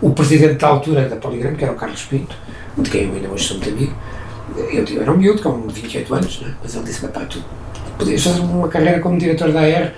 o 0.00 0.10
presidente 0.10 0.54
da 0.54 0.68
altura 0.68 1.08
da 1.08 1.16
Poligram, 1.16 1.54
que 1.54 1.64
era 1.64 1.72
o 1.72 1.76
Carlos 1.76 2.02
Pinto, 2.04 2.34
de 2.78 2.88
quem 2.88 3.08
eu 3.08 3.14
ainda 3.14 3.28
hoje 3.28 3.44
sou 3.44 3.58
muito 3.58 3.68
amigo, 3.68 3.94
eu, 4.72 4.84
eu 4.84 5.02
era 5.02 5.12
um 5.12 5.16
miúdo, 5.16 5.42
com 5.42 5.68
28 5.68 6.14
anos, 6.14 6.40
né? 6.40 6.54
mas 6.62 6.74
ele 6.74 6.84
disse-me, 6.84 7.10
pá, 7.12 7.20
tu 7.20 7.42
podias 7.98 8.22
fazer 8.22 8.40
uma 8.40 8.68
carreira 8.68 9.00
como 9.00 9.18
diretor 9.18 9.52
da 9.52 9.60
AR, 9.60 9.92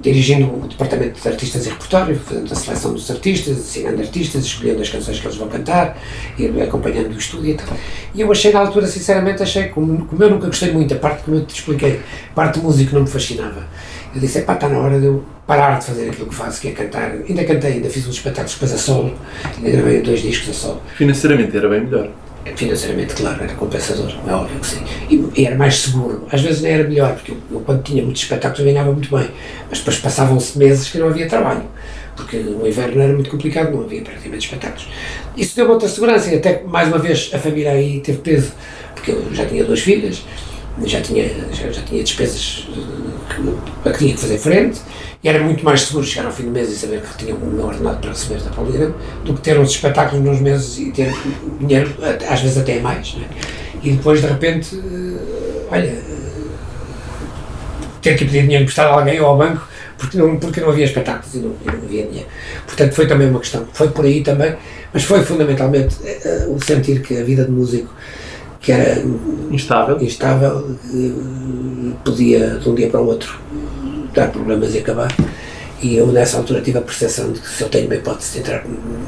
dirigindo 0.00 0.46
o 0.46 0.66
departamento 0.68 1.20
de 1.20 1.28
artistas 1.28 1.66
e 1.66 1.70
repertório, 1.70 2.18
fazendo 2.18 2.52
a 2.52 2.54
seleção 2.54 2.92
dos 2.92 3.10
artistas, 3.10 3.58
assinando 3.58 4.00
artistas, 4.00 4.44
escolhendo 4.44 4.80
as 4.80 4.88
canções 4.88 5.18
que 5.18 5.26
eles 5.26 5.36
vão 5.36 5.48
cantar, 5.48 5.98
e 6.38 6.46
acompanhando 6.60 7.14
o 7.14 7.18
estúdio 7.18 7.50
e 7.50 7.54
tal. 7.54 7.76
E 8.14 8.20
eu 8.20 8.30
achei 8.30 8.52
na 8.52 8.60
altura, 8.60 8.86
sinceramente, 8.86 9.42
achei, 9.42 9.64
como, 9.68 10.06
como 10.06 10.22
eu 10.22 10.30
nunca 10.30 10.46
gostei 10.46 10.72
muito 10.72 10.94
da 10.94 11.00
parte, 11.00 11.24
como 11.24 11.36
eu 11.36 11.44
te 11.44 11.54
expliquei, 11.56 12.00
parte 12.34 12.58
de 12.58 12.64
música 12.64 12.94
não 12.94 13.02
me 13.02 13.08
fascinava. 13.08 13.66
Eu 14.14 14.20
disse, 14.20 14.40
pá, 14.42 14.54
está 14.54 14.68
na 14.68 14.78
hora 14.78 14.98
de 14.98 15.06
eu 15.06 15.22
parar 15.46 15.78
de 15.78 15.86
fazer 15.86 16.10
aquilo 16.10 16.28
que 16.28 16.34
faço, 16.34 16.60
que 16.60 16.68
é 16.68 16.72
cantar. 16.72 17.12
Ainda 17.28 17.44
cantei, 17.44 17.72
ainda 17.74 17.90
fiz 17.90 18.06
uns 18.06 18.14
espetáculos 18.14 18.54
depois 18.54 18.72
a 18.72 18.78
solo, 18.78 19.14
ainda 19.56 19.70
gravei 19.70 20.00
dois 20.00 20.22
discos 20.22 20.50
a 20.50 20.52
solo. 20.54 20.82
Financeiramente 20.96 21.56
era 21.56 21.68
bem 21.68 21.82
melhor 21.82 22.10
financeiramente, 22.54 23.14
claro, 23.14 23.42
era 23.42 23.54
compensador, 23.54 24.12
é 24.26 24.32
óbvio 24.32 24.60
que 24.60 24.66
sim. 24.66 24.82
E, 25.10 25.40
e, 25.40 25.46
era 25.46 25.56
mais 25.56 25.76
seguro. 25.76 26.26
Às 26.30 26.42
vezes 26.42 26.62
nem 26.62 26.72
era 26.72 26.84
melhor, 26.88 27.14
porque 27.14 27.32
eu, 27.32 27.38
eu 27.50 27.60
quando 27.60 27.82
tinha 27.82 28.02
muitos 28.02 28.22
espetáculos 28.22 28.64
ganhava 28.64 28.92
muito 28.92 29.14
bem, 29.14 29.28
mas 29.68 29.78
depois 29.78 29.98
passavam-se 29.98 30.58
meses 30.58 30.88
que 30.88 30.98
não 30.98 31.08
havia 31.08 31.28
trabalho, 31.28 31.64
porque 32.14 32.38
no 32.38 32.66
inverno 32.66 33.00
era 33.00 33.12
muito 33.12 33.30
complicado, 33.30 33.72
não 33.72 33.84
havia 33.84 34.02
praticamente 34.02 34.46
espetáculos. 34.46 34.88
Isso 35.36 35.56
deu 35.56 35.70
outra 35.70 35.88
segurança 35.88 36.30
e 36.30 36.36
até 36.36 36.62
mais 36.62 36.88
uma 36.88 36.98
vez 36.98 37.30
a 37.32 37.38
família 37.38 37.72
aí 37.72 38.00
teve 38.00 38.18
peso, 38.18 38.52
porque 38.94 39.10
eu 39.10 39.34
já 39.34 39.44
tinha 39.46 39.64
duas 39.64 39.80
filhas, 39.80 40.24
já 40.84 41.00
tinha, 41.00 41.28
já, 41.52 41.70
já 41.70 41.82
tinha 41.82 42.02
despesas 42.02 42.68
eh, 42.70 43.34
que, 43.34 43.90
que 43.90 43.98
tinha 43.98 44.14
que 44.14 44.20
fazer 44.20 44.38
frente, 44.38 44.80
e 45.22 45.28
era 45.28 45.42
muito 45.42 45.64
mais 45.64 45.82
seguro 45.82 46.04
chegar 46.04 46.26
ao 46.26 46.32
fim 46.32 46.44
do 46.44 46.50
mês 46.50 46.70
e 46.70 46.76
saber 46.76 47.00
que 47.00 47.16
tinha 47.16 47.34
um 47.34 47.50
meu 47.50 47.66
ordenado 47.66 47.98
para 47.98 48.10
receber 48.10 48.40
da 48.42 48.50
Poligram 48.50 48.92
do 49.24 49.34
que 49.34 49.40
ter 49.40 49.58
uns 49.58 49.70
espetáculos 49.70 50.24
nos 50.24 50.40
meses 50.40 50.78
e 50.78 50.92
ter 50.92 51.12
dinheiro, 51.58 51.94
às 52.28 52.40
vezes 52.40 52.58
até 52.58 52.78
mais. 52.80 53.14
Né? 53.14 53.26
E 53.82 53.92
depois, 53.92 54.20
de 54.20 54.26
repente, 54.26 54.76
uh, 54.76 55.66
olha, 55.70 55.92
uh, 55.92 56.48
ter 58.02 58.16
que 58.16 58.24
pedir 58.24 58.42
dinheiro 58.42 58.64
emprestado 58.64 58.90
a 58.90 59.00
alguém 59.00 59.20
ou 59.20 59.26
ao 59.26 59.38
banco 59.38 59.66
porque 59.98 60.18
não, 60.18 60.36
porque 60.36 60.60
não 60.60 60.68
havia 60.68 60.84
espetáculos 60.84 61.34
e 61.34 61.38
não, 61.38 61.54
e 61.62 61.66
não 61.66 61.84
havia 61.84 62.06
dinheiro. 62.06 62.28
Portanto, 62.66 62.94
foi 62.94 63.06
também 63.06 63.28
uma 63.28 63.40
questão. 63.40 63.66
Foi 63.72 63.88
por 63.88 64.04
aí 64.04 64.22
também, 64.22 64.54
mas 64.92 65.04
foi 65.04 65.24
fundamentalmente 65.24 65.96
uh, 66.02 66.54
o 66.54 66.62
sentir 66.62 67.00
que 67.00 67.18
a 67.18 67.24
vida 67.24 67.44
de 67.44 67.50
músico 67.50 67.92
que 68.66 68.72
era 68.72 69.00
instável, 69.52 69.96
instável 70.02 70.76
podia 72.04 72.58
de 72.58 72.68
um 72.68 72.74
dia 72.74 72.90
para 72.90 73.00
o 73.00 73.06
outro 73.06 73.40
dar 74.12 74.28
problemas 74.32 74.74
e 74.74 74.78
acabar. 74.78 75.14
E 75.80 75.94
eu, 75.94 76.08
nessa 76.08 76.38
altura, 76.38 76.60
tive 76.60 76.78
a 76.78 76.80
percepção 76.80 77.30
de 77.32 77.38
que 77.38 77.48
se 77.48 77.62
eu 77.62 77.68
tenho 77.68 77.86
uma 77.86 77.94
hipótese 77.94 78.32
de 78.32 78.38
entrar 78.40 78.64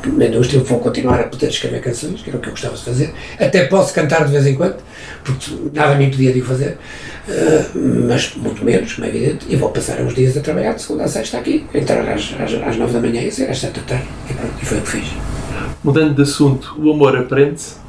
na 0.06 0.26
indústria, 0.26 0.62
vou 0.62 0.78
continuar 0.78 1.18
a 1.18 1.24
poder 1.24 1.48
escrever 1.48 1.80
canções, 1.80 2.22
que 2.22 2.30
era 2.30 2.38
o 2.38 2.40
que 2.40 2.46
eu 2.46 2.52
gostava 2.52 2.76
de 2.76 2.84
fazer. 2.84 3.12
Até 3.40 3.64
posso 3.64 3.92
cantar 3.92 4.26
de 4.26 4.30
vez 4.30 4.46
em 4.46 4.54
quando, 4.54 4.76
porque 5.24 5.50
nada 5.74 5.96
me 5.96 6.06
impedia 6.06 6.32
de 6.32 6.40
o 6.40 6.44
fazer, 6.44 6.78
uh, 7.28 8.06
mas 8.06 8.36
muito 8.36 8.64
menos, 8.64 8.92
como 8.92 9.06
é 9.06 9.08
evidente. 9.08 9.46
E 9.48 9.56
vou 9.56 9.70
passar 9.70 10.00
uns 10.02 10.14
dias 10.14 10.36
a 10.36 10.40
trabalhar 10.40 10.74
de 10.74 10.82
segunda 10.82 11.02
a 11.02 11.08
sexta 11.08 11.36
aqui, 11.38 11.66
entrar 11.74 12.08
às, 12.08 12.32
às, 12.38 12.54
às 12.62 12.76
nove 12.76 12.92
da 12.92 13.00
manhã 13.00 13.22
e 13.22 13.32
sair 13.32 13.50
às 13.50 13.58
sete 13.58 13.80
da 13.80 13.86
tarde. 13.86 14.06
E, 14.30 14.34
pronto, 14.34 14.54
e 14.62 14.64
foi 14.64 14.78
o 14.78 14.82
que 14.82 14.88
fiz. 14.88 15.08
Mudando 15.82 16.14
de 16.14 16.22
assunto, 16.22 16.76
o 16.78 16.92
amor 16.92 17.16
aprende-se? 17.16 17.87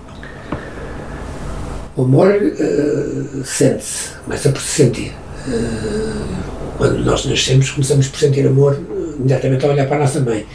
O 2.00 2.04
amor 2.04 2.30
uh, 2.34 3.44
sente-se, 3.44 4.12
começa 4.24 4.50
por 4.52 4.62
se 4.62 4.84
sentir. 4.84 5.12
Uh, 5.46 6.78
quando 6.78 7.00
nós 7.00 7.26
nascemos, 7.26 7.72
começamos 7.72 8.08
por 8.08 8.18
sentir 8.18 8.48
amor 8.48 8.74
eh, 8.74 9.16
imediatamente 9.18 9.66
a 9.66 9.70
olhar 9.70 9.86
para 9.86 9.98
a 9.98 10.00
nossa 10.00 10.22
mãe, 10.22 10.46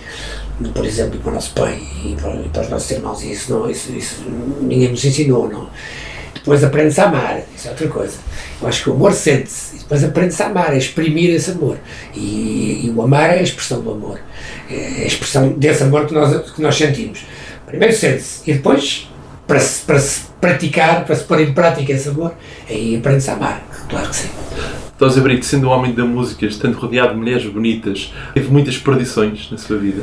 por 0.73 0.87
exemplo, 0.87 1.21
para 1.21 1.31
o 1.33 1.35
nosso 1.35 1.53
pai 1.53 1.79
e 2.03 2.17
para, 2.19 2.31
para 2.31 2.63
os 2.63 2.71
nossos 2.71 2.91
irmãos, 2.91 3.23
e 3.23 3.33
isso, 3.33 3.53
não, 3.53 3.71
isso, 3.71 3.93
isso 3.93 4.25
ninguém 4.63 4.89
nos 4.89 5.05
ensinou, 5.05 5.47
não. 5.51 5.69
Depois 6.33 6.65
aprende-se 6.65 7.03
a 7.03 7.09
amar, 7.09 7.43
isso 7.55 7.69
é 7.69 7.73
outra 7.73 7.89
coisa. 7.89 8.15
Eu 8.63 8.67
acho 8.67 8.83
que 8.83 8.89
o 8.89 8.95
amor 8.95 9.13
sente-se, 9.13 9.81
depois 9.81 10.03
aprende-se 10.03 10.43
a 10.43 10.47
amar, 10.47 10.71
a 10.71 10.79
exprimir 10.79 11.29
esse 11.29 11.51
amor. 11.51 11.77
E, 12.15 12.87
e, 12.87 12.93
o 12.97 13.03
amar 13.03 13.29
é 13.29 13.41
a 13.41 13.43
expressão 13.43 13.83
do 13.83 13.91
amor, 13.91 14.19
é 14.71 15.03
a 15.03 15.07
expressão 15.07 15.51
desse 15.51 15.83
amor 15.83 16.07
que 16.07 16.15
nós, 16.15 16.53
que 16.53 16.63
nós 16.63 16.75
sentimos. 16.75 17.27
Primeiro 17.67 17.95
sente-se, 17.95 18.51
e 18.51 18.55
depois, 18.55 19.11
para 19.47 19.61
se, 19.61 19.83
para 19.85 19.99
se 19.99 20.23
praticar, 20.41 21.05
para 21.05 21.15
se 21.15 21.25
pôr 21.25 21.41
em 21.41 21.53
prática 21.53 21.93
esse 21.93 22.09
amor, 22.09 22.35
aí 22.69 22.97
aprende-se 22.97 23.31
a 23.31 23.35
amar, 23.35 23.63
claro 23.89 24.09
que 24.09 24.17
sim. 24.17 24.29
José 25.01 25.21
Brito, 25.21 25.45
sendo 25.45 25.69
um 25.69 25.71
homem 25.71 25.93
da 25.93 26.05
música, 26.05 26.47
estando 26.47 26.79
rodeado 26.79 27.13
de 27.13 27.19
mulheres 27.19 27.45
bonitas, 27.47 28.13
teve 28.33 28.49
muitas 28.51 28.79
perdições 28.79 29.51
na 29.51 29.59
sua 29.59 29.77
vida? 29.77 30.03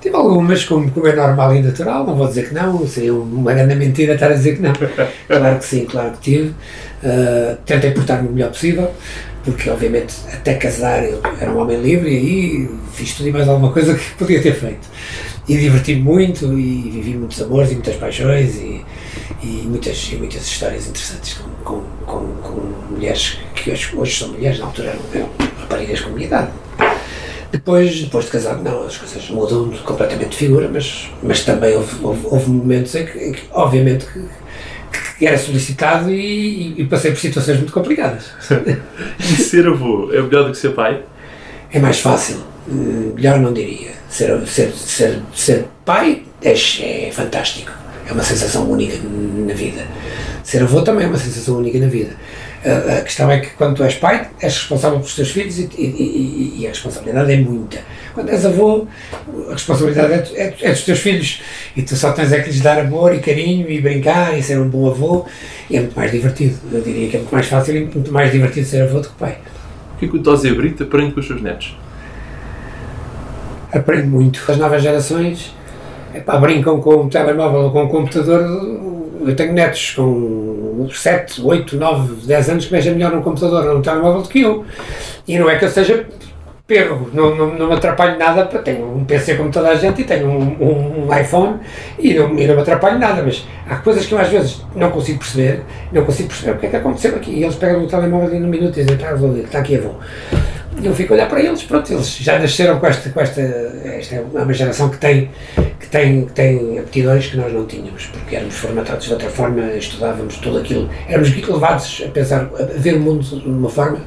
Tive 0.00 0.16
algumas, 0.16 0.64
como, 0.64 0.90
como 0.90 1.06
é 1.06 1.14
normal 1.14 1.54
e 1.54 1.62
natural, 1.62 2.06
não 2.06 2.14
vou 2.14 2.26
dizer 2.26 2.48
que 2.48 2.54
não, 2.54 2.86
seria 2.86 3.14
uma 3.14 3.52
grande 3.52 3.74
mentira 3.74 4.14
estar 4.14 4.30
a 4.30 4.34
dizer 4.34 4.56
que 4.56 4.62
não. 4.62 4.72
Claro 5.28 5.58
que 5.58 5.64
sim, 5.64 5.84
claro 5.84 6.12
que 6.12 6.20
tive. 6.20 6.48
Uh, 6.48 7.56
tentei 7.66 7.90
portar-me 7.90 8.28
o 8.28 8.32
melhor 8.32 8.50
possível, 8.50 8.90
porque 9.44 9.68
obviamente 9.68 10.14
até 10.32 10.54
casar 10.54 11.04
eu 11.04 11.20
era 11.38 11.50
um 11.52 11.58
homem 11.58 11.80
livre 11.80 12.10
e 12.10 12.16
aí 12.16 12.70
fiz 12.94 13.14
tudo 13.14 13.28
e 13.28 13.32
mais 13.32 13.46
alguma 13.46 13.72
coisa 13.72 13.94
que 13.94 14.10
podia 14.16 14.40
ter 14.42 14.54
feito. 14.54 14.88
E 15.46 15.58
diverti-me 15.58 16.00
muito 16.00 16.58
e 16.58 16.90
vivi 16.90 17.14
muitos 17.14 17.40
amores 17.42 17.70
e 17.70 17.74
muitas 17.74 17.96
paixões 17.96 18.56
e, 18.56 18.73
e, 19.44 19.66
muitas, 19.66 20.10
e 20.10 20.16
muitas 20.16 20.46
histórias 20.46 20.88
interessantes 20.88 21.34
com, 21.34 21.50
com, 21.62 21.82
com, 22.06 22.26
com 22.42 22.60
mulheres 22.90 23.38
que 23.54 23.70
hoje, 23.70 23.94
hoje, 23.94 24.18
são 24.18 24.28
mulheres, 24.28 24.58
na 24.58 24.66
altura 24.66 24.88
eram, 24.88 25.00
eram 25.14 25.30
raparigas 25.60 26.00
com 26.00 26.10
minha 26.10 26.26
idade. 26.26 26.50
Depois, 27.52 28.00
depois 28.00 28.24
de 28.24 28.30
casado, 28.30 28.62
não, 28.62 28.84
as 28.84 28.96
coisas 28.96 29.28
mudam 29.30 29.70
completamente 29.84 30.30
de 30.30 30.36
figura, 30.36 30.68
mas, 30.72 31.10
mas 31.22 31.44
também 31.44 31.76
houve, 31.76 31.94
houve, 32.02 32.26
houve 32.26 32.50
momentos 32.50 32.94
em 32.94 33.06
que, 33.06 33.18
em 33.18 33.32
que 33.32 33.42
obviamente, 33.52 34.06
que, 34.06 35.18
que, 35.18 35.26
era 35.26 35.38
solicitado 35.38 36.10
e, 36.10 36.80
e, 36.80 36.84
passei 36.86 37.12
por 37.12 37.20
situações 37.20 37.58
muito 37.58 37.72
complicadas. 37.72 38.24
e 39.20 39.22
ser 39.22 39.68
avô 39.68 40.10
é 40.12 40.20
melhor 40.20 40.46
do 40.46 40.52
que 40.52 40.58
ser 40.58 40.70
pai? 40.70 41.02
É 41.70 41.78
mais 41.78 42.00
fácil. 42.00 42.38
Melhor 42.66 43.38
não 43.38 43.52
diria. 43.52 43.92
Ser, 44.08 44.46
ser, 44.46 44.72
ser, 44.72 45.20
ser 45.34 45.66
pai 45.84 46.24
é, 46.42 46.52
é 46.52 47.12
fantástico. 47.12 47.83
É 48.06 48.12
uma 48.12 48.22
sensação 48.22 48.70
única 48.70 48.96
na 49.02 49.54
vida. 49.54 49.86
Ser 50.42 50.62
avô 50.62 50.82
também 50.82 51.06
é 51.06 51.08
uma 51.08 51.18
sensação 51.18 51.56
única 51.56 51.78
na 51.78 51.86
vida. 51.86 52.14
A, 52.64 53.02
questão 53.02 53.30
é 53.30 53.40
que 53.40 53.50
quando 53.50 53.76
tu 53.76 53.84
és 53.84 53.94
pai, 53.94 54.28
és 54.40 54.54
responsável 54.54 54.98
pelos 54.98 55.14
teus 55.14 55.30
filhos 55.30 55.58
e, 55.58 55.68
e, 55.76 56.60
e 56.60 56.66
a 56.66 56.70
responsabilidade 56.70 57.32
é 57.32 57.36
muita. 57.36 57.78
Quando 58.14 58.30
és 58.30 58.44
avô, 58.44 58.86
a 59.48 59.52
responsabilidade 59.52 60.34
é, 60.34 60.42
é, 60.42 60.54
é, 60.60 60.70
dos 60.70 60.82
teus 60.82 60.98
filhos 61.00 61.42
e 61.76 61.82
tu 61.82 61.94
só 61.96 62.12
tens 62.12 62.32
é 62.32 62.40
que 62.40 62.48
lhes 62.48 62.60
dar 62.60 62.78
amor 62.78 63.14
e 63.14 63.20
carinho 63.20 63.70
e 63.70 63.80
brincar 63.80 64.38
e 64.38 64.42
ser 64.42 64.58
um 64.58 64.68
bom 64.68 64.88
avô 64.88 65.26
e 65.68 65.76
é 65.76 65.80
muito 65.80 65.96
mais 65.96 66.10
divertido. 66.10 66.58
Eu 66.72 66.80
diria 66.80 67.08
que 67.08 67.16
é 67.16 67.20
muito 67.20 67.32
mais 67.32 67.46
fácil 67.46 67.76
e 67.76 67.84
muito 67.84 68.12
mais 68.12 68.30
divertido 68.30 68.66
ser 68.66 68.82
avô 68.82 69.00
do 69.00 69.08
que 69.08 69.14
pai. 69.14 69.38
O 69.94 69.98
que 69.98 70.06
é 70.06 70.08
que 70.08 70.16
o 70.16 70.22
Tosé 70.22 70.50
Brito 70.52 70.84
aprende 70.84 71.12
com 71.12 71.20
os 71.20 71.26
seus 71.26 71.42
netos? 71.42 71.76
Aprende 73.72 74.06
muito. 74.06 74.40
As 74.48 74.56
novas 74.56 74.82
gerações 74.82 75.54
epá, 76.14 76.36
brincam 76.38 76.80
com 76.80 76.94
o 76.94 77.08
telemóvel 77.08 77.62
ou 77.62 77.70
com 77.70 77.84
o 77.84 77.88
computador. 77.88 78.42
Eu 79.26 79.34
tenho 79.34 79.52
netos 79.52 79.92
com 79.92 80.86
7, 80.92 81.40
8, 81.42 81.76
9, 81.76 82.26
10 82.26 82.50
anos 82.50 82.66
que 82.66 82.72
mexem 82.72 82.92
melhor 82.92 83.12
no 83.12 83.22
computador 83.22 83.66
ou 83.66 83.74
no 83.76 83.82
telemóvel 83.82 84.22
do 84.22 84.28
que 84.28 84.40
eu. 84.42 84.64
E 85.26 85.38
não 85.38 85.48
é 85.48 85.56
que 85.56 85.64
eu 85.64 85.70
seja 85.70 86.06
perro, 86.66 87.10
não, 87.12 87.34
não, 87.36 87.54
não 87.54 87.68
me 87.68 87.74
atrapalho 87.74 88.18
nada, 88.18 88.46
tenho 88.46 88.96
um 88.96 89.04
PC 89.04 89.34
como 89.34 89.50
toda 89.50 89.68
a 89.68 89.74
gente 89.74 90.00
e 90.00 90.04
tenho 90.04 90.26
um, 90.26 90.56
um, 90.62 91.06
um 91.06 91.18
iPhone 91.18 91.60
e 91.98 92.14
não, 92.14 92.38
e 92.38 92.46
não 92.46 92.54
me 92.54 92.62
atrapalho 92.62 92.98
nada, 92.98 93.22
mas 93.22 93.46
há 93.68 93.76
coisas 93.76 94.06
que 94.06 94.14
eu 94.14 94.18
às 94.18 94.28
vezes 94.28 94.64
não 94.74 94.90
consigo 94.90 95.18
perceber, 95.18 95.62
não 95.92 96.04
consigo 96.06 96.28
perceber 96.28 96.52
o 96.52 96.58
que 96.58 96.66
é 96.66 96.70
que 96.70 96.76
aconteceu 96.76 97.16
aqui. 97.16 97.32
E 97.32 97.44
eles 97.44 97.56
pegam 97.56 97.84
o 97.84 97.86
telemóvel 97.86 98.28
ali 98.28 98.40
num 98.40 98.48
minuto 98.48 98.78
e 98.78 98.82
dizem, 98.82 98.96
está 98.96 99.12
está 99.12 99.58
aqui 99.58 99.76
a 99.76 99.80
voo. 99.80 100.00
Eu 100.82 100.94
fico 100.94 101.12
a 101.12 101.16
olhar 101.16 101.28
para 101.28 101.40
eles, 101.42 101.62
pronto, 101.62 101.92
eles 101.92 102.16
já 102.16 102.38
nasceram 102.38 102.78
com 102.78 102.86
esta, 102.86 103.08
com 103.08 103.20
esta, 103.20 103.40
esta 103.40 104.16
é 104.16 104.20
uma 104.20 104.52
geração 104.52 104.88
que 104.88 104.98
tem, 104.98 105.30
que 105.80 105.86
tem, 105.88 106.26
que 106.26 106.32
tem 106.32 106.78
aptidões 106.78 107.26
que 107.26 107.36
nós 107.36 107.52
não 107.52 107.64
tínhamos, 107.64 108.06
porque 108.06 108.36
éramos 108.36 108.54
formatados 108.54 109.06
de 109.06 109.12
outra 109.12 109.30
forma, 109.30 109.62
estudávamos 109.72 110.36
tudo 110.38 110.58
aquilo, 110.58 110.90
éramos 111.08 111.34
levados 111.34 112.02
a 112.06 112.10
pensar, 112.10 112.50
a 112.58 112.78
ver 112.78 112.94
o 112.94 113.00
mundo 113.00 113.22
de 113.22 113.48
uma 113.48 113.70
forma 113.70 113.98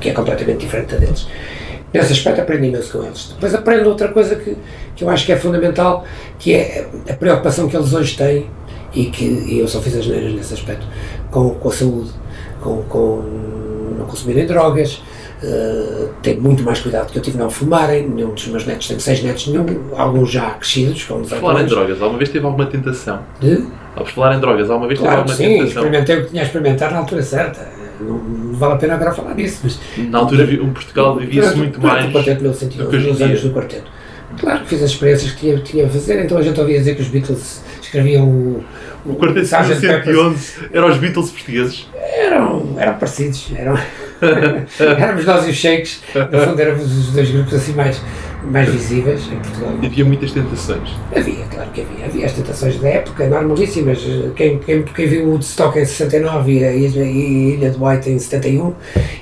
que 0.00 0.08
é 0.08 0.12
completamente 0.12 0.60
diferente 0.60 0.92
da 0.92 0.98
deles. 0.98 1.26
Nesse 1.92 2.12
aspecto 2.12 2.40
aprendi 2.40 2.68
imenso 2.68 2.90
com 2.90 3.04
eles. 3.04 3.32
Depois 3.34 3.54
aprendo 3.54 3.88
outra 3.88 4.08
coisa 4.08 4.34
que, 4.36 4.56
que 4.96 5.04
eu 5.04 5.10
acho 5.10 5.26
que 5.26 5.32
é 5.32 5.36
fundamental, 5.36 6.04
que 6.38 6.54
é 6.54 6.86
a 7.08 7.12
preocupação 7.12 7.68
que 7.68 7.76
eles 7.76 7.92
hoje 7.92 8.16
têm, 8.16 8.46
e 8.94 9.06
que 9.06 9.24
e 9.24 9.58
eu 9.58 9.68
só 9.68 9.80
fiz 9.80 9.96
as 9.96 10.06
neiras 10.06 10.32
nesse 10.32 10.54
aspecto, 10.54 10.86
com, 11.30 11.50
com 11.54 11.68
a 11.68 11.72
saúde, 11.72 12.10
com, 12.60 12.82
com 12.84 13.22
não 13.98 14.06
consumirem 14.06 14.46
drogas, 14.46 15.02
Uh, 15.42 16.08
tem 16.22 16.36
muito 16.38 16.62
mais 16.62 16.78
cuidado 16.78 17.10
que 17.10 17.18
eu 17.18 17.22
tive 17.22 17.36
não 17.36 17.50
fumarem, 17.50 18.08
nenhum 18.08 18.32
dos 18.32 18.46
meus 18.46 18.64
netos 18.64 18.86
tem 18.86 18.98
seis 19.00 19.24
netos, 19.24 19.48
nenhum, 19.48 19.66
alguns 19.96 20.30
já 20.30 20.50
crescidos, 20.52 21.02
com 21.02 21.20
18 21.20 21.40
Falar 21.40 21.62
em 21.62 21.66
drogas, 21.66 22.00
alguma 22.00 22.18
vez 22.18 22.30
teve 22.30 22.46
alguma 22.46 22.66
tentação? 22.66 23.20
De? 23.40 23.66
Ao 23.96 24.06
falar 24.06 24.36
em 24.36 24.40
drogas, 24.40 24.70
alguma 24.70 24.86
vez 24.86 25.00
Claro 25.00 25.24
teve 25.24 25.30
alguma 25.32 25.36
sim, 25.36 25.58
tentação? 25.58 25.82
experimentei 25.82 26.16
o 26.16 26.22
que 26.24 26.30
tinha 26.30 26.42
a 26.42 26.46
experimentar 26.46 26.92
na 26.92 26.98
altura 26.98 27.22
certa. 27.22 27.68
Não, 28.00 28.18
não 28.18 28.54
vale 28.54 28.74
a 28.74 28.76
pena 28.76 28.94
agora 28.94 29.12
falar 29.12 29.34
disso, 29.34 29.60
mas 29.64 29.80
Na 30.08 30.18
altura 30.18 30.44
o 30.62 30.68
Portugal 30.70 31.16
vivia-se 31.16 31.56
muito 31.56 31.80
durante 31.80 32.02
mais. 32.02 32.08
o 32.08 32.12
quarteto 32.12 32.44
do 32.44 32.52
que 32.52 32.96
hoje 32.96 32.98
1111, 32.98 33.06
em 33.06 33.10
nos 33.10 33.22
anos 33.22 33.42
do 33.42 33.50
quarteto. 33.50 33.90
Claro 34.38 34.60
que 34.60 34.68
fiz 34.68 34.82
as 34.82 34.90
experiências 34.90 35.32
que 35.32 35.40
tinha, 35.40 35.58
tinha 35.58 35.86
a 35.86 35.88
fazer, 35.88 36.24
então 36.24 36.38
a 36.38 36.42
gente 36.42 36.58
ouvia 36.58 36.78
dizer 36.78 36.94
que 36.94 37.02
os 37.02 37.08
Beatles 37.08 37.62
escreviam 37.82 38.26
o, 38.26 38.64
O 39.04 39.14
quarteto 39.16 39.40
de 39.40 39.46
Sgt. 39.46 39.80
Pepper's. 39.80 40.16
111 40.16 40.52
eram 40.72 40.88
os 40.88 40.96
Beatles 40.98 41.30
portugueses. 41.30 41.88
Eram, 42.32 42.76
eram 42.78 42.94
parecidos, 42.94 43.52
eram, 43.54 43.76
éramos 44.98 45.26
nós 45.26 45.46
e 45.46 45.50
os 45.50 45.56
Shakes, 45.56 46.02
no 46.14 46.40
fundo 46.40 46.60
éramos 46.60 46.90
os 46.90 47.12
dois 47.12 47.30
grupos 47.30 47.54
assim 47.54 47.74
mais, 47.74 48.02
mais 48.44 48.68
visíveis 48.68 49.22
em 49.30 49.36
Portugal. 49.36 49.74
Havia 49.82 50.04
muitas 50.04 50.32
tentações. 50.32 50.90
Havia, 51.14 51.44
claro 51.50 51.70
que 51.70 51.80
havia. 51.82 52.06
Havia 52.06 52.26
as 52.26 52.32
tentações 52.32 52.78
da 52.78 52.88
época, 52.88 53.26
normalíssimas. 53.26 54.00
Quem, 54.36 54.58
quem, 54.58 54.82
quem 54.82 55.06
viu 55.06 55.26
o 55.26 55.30
Woodstock 55.32 55.78
em 55.78 55.84
69 55.84 56.52
e 56.52 56.64
a 56.64 56.72
Ilha, 56.72 57.04
e 57.04 57.70
de 57.70 57.76
White 57.78 58.10
em 58.10 58.18
71 58.18 58.74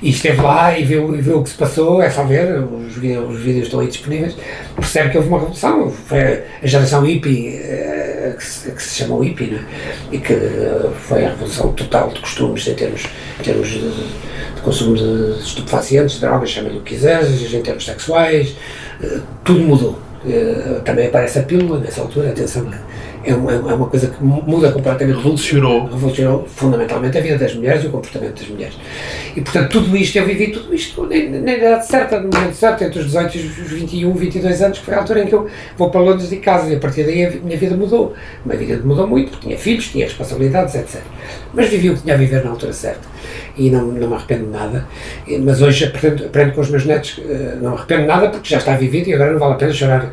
e 0.02 0.10
esteve 0.10 0.40
lá 0.40 0.78
e 0.78 0.84
viu, 0.84 1.14
e 1.14 1.20
viu 1.20 1.38
o 1.38 1.42
que 1.42 1.50
se 1.50 1.56
passou, 1.56 2.02
é 2.02 2.10
só 2.10 2.24
ver, 2.24 2.62
os, 2.62 2.96
os 2.96 3.40
vídeos 3.40 3.66
estão 3.66 3.80
aí 3.80 3.88
disponíveis, 3.88 4.36
percebe 4.74 5.10
que 5.10 5.18
houve 5.18 5.28
uma 5.28 5.38
revolução. 5.38 5.90
Foi 5.90 6.42
a 6.62 6.66
geração 6.66 7.02
hippie, 7.02 7.48
eh, 7.56 8.34
que 8.36 8.44
se, 8.44 8.70
que 8.70 8.82
se 8.82 8.96
chamou 8.96 9.20
hippie, 9.20 9.46
né? 9.46 9.64
e 10.10 10.18
que 10.18 10.32
eh, 10.32 10.90
foi 10.94 11.24
a 11.24 11.30
revolução 11.30 11.72
total 11.72 12.08
de 12.08 12.20
costumes 12.20 12.66
em 12.66 12.74
termos, 12.74 13.06
em 13.40 13.42
termos 13.42 13.68
de 13.68 13.90
consumo 14.60 14.96
de 14.96 15.40
estupefacientes, 15.40 16.20
drogas, 16.20 16.50
chama-lhe 16.50 16.78
o 16.78 16.80
que 16.80 16.94
quiseres, 16.94 17.52
em 17.52 17.62
termos 17.62 17.84
sexuais, 17.84 18.54
eh, 19.02 19.20
tudo 19.44 19.60
mudou. 19.60 19.98
Eh, 20.28 20.80
também 20.84 21.06
aparece 21.06 21.38
a 21.38 21.42
pílula 21.42 21.78
nessa 21.78 22.02
altura, 22.02 22.30
atenção, 22.30 22.68
é 23.24 23.34
uma, 23.34 23.52
é 23.52 23.56
uma 23.74 23.86
coisa 23.86 24.08
que 24.08 24.22
mu- 24.22 24.42
muda 24.46 24.72
completamente. 24.72 25.16
Revolucionou. 25.16 25.86
Revolucionou 25.86 26.46
fundamentalmente 26.46 27.18
a 27.18 27.20
vida 27.20 27.38
das 27.38 27.54
mulheres 27.54 27.84
e 27.84 27.86
o 27.86 27.90
comportamento 27.90 28.40
das 28.40 28.48
mulheres. 28.48 28.74
E 29.36 29.40
portanto, 29.40 29.70
tudo 29.70 29.96
isto, 29.96 30.16
eu 30.16 30.24
vivi 30.26 30.48
tudo 30.52 30.74
isto 30.74 31.06
na 31.06 31.52
idade 31.52 31.86
certa, 31.86 32.20
no 32.20 32.30
momento 32.32 32.54
certo, 32.54 32.82
entre 32.84 32.98
os 32.98 33.06
18 33.06 33.36
e 33.36 33.40
os 33.40 33.70
21, 33.72 34.12
22 34.14 34.62
anos, 34.62 34.78
que 34.78 34.84
foi 34.84 34.94
a 34.94 34.98
altura 34.98 35.22
em 35.22 35.26
que 35.26 35.34
eu 35.34 35.48
vou 35.76 35.90
para 35.90 36.00
Londres 36.00 36.28
de 36.30 36.36
casa 36.36 36.70
e 36.72 36.76
a 36.76 36.78
partir 36.78 37.04
daí 37.04 37.26
a 37.26 37.30
minha 37.30 37.56
vida 37.56 37.76
mudou. 37.76 38.14
A 38.44 38.48
minha 38.48 38.58
vida 38.58 38.80
mudou 38.84 39.06
muito, 39.06 39.30
porque 39.30 39.46
tinha 39.46 39.58
filhos, 39.58 39.88
tinha 39.88 40.04
responsabilidades, 40.06 40.74
etc. 40.74 41.00
Mas 41.52 41.68
vivi 41.68 41.90
o 41.90 41.94
que 41.96 42.02
tinha 42.02 42.14
a 42.14 42.18
viver 42.18 42.42
na 42.44 42.50
altura 42.50 42.72
certa 42.72 43.08
e 43.56 43.68
não, 43.70 43.82
não 43.86 44.08
me 44.08 44.14
arrependo 44.14 44.46
de 44.46 44.50
nada. 44.50 44.86
Mas 45.44 45.60
hoje 45.60 45.84
aprendo, 45.84 46.24
aprendo 46.24 46.52
com 46.54 46.60
os 46.60 46.70
meus 46.70 46.84
netos, 46.86 47.20
eh, 47.28 47.56
não 47.60 47.70
me 47.72 47.76
arrependo 47.76 48.02
de 48.02 48.06
nada 48.08 48.28
porque 48.30 48.48
já 48.48 48.58
está 48.58 48.74
vivido 48.76 49.08
e 49.08 49.14
agora 49.14 49.32
não 49.32 49.38
vale 49.38 49.52
a 49.54 49.56
pena 49.56 49.72
chorar, 49.72 50.12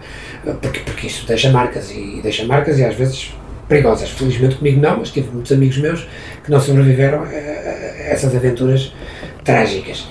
porque, 0.55 0.79
porque 0.81 1.07
isso 1.07 1.25
deixa 1.27 1.49
marcas 1.51 1.91
e, 1.91 2.19
deixa 2.21 2.45
marcas 2.45 2.77
e 2.79 2.83
às 2.85 2.95
vezes 2.95 3.33
perigosas. 3.67 4.09
Felizmente 4.09 4.55
comigo 4.55 4.79
não, 4.81 4.97
mas 4.97 5.09
tive 5.11 5.29
muitos 5.31 5.51
amigos 5.51 5.77
meus 5.77 6.07
que 6.43 6.49
não 6.51 6.59
sobreviveram 6.59 7.23
a, 7.23 7.27
a 7.27 7.29
essas 8.09 8.35
aventuras 8.35 8.93
trágicas. 9.43 10.07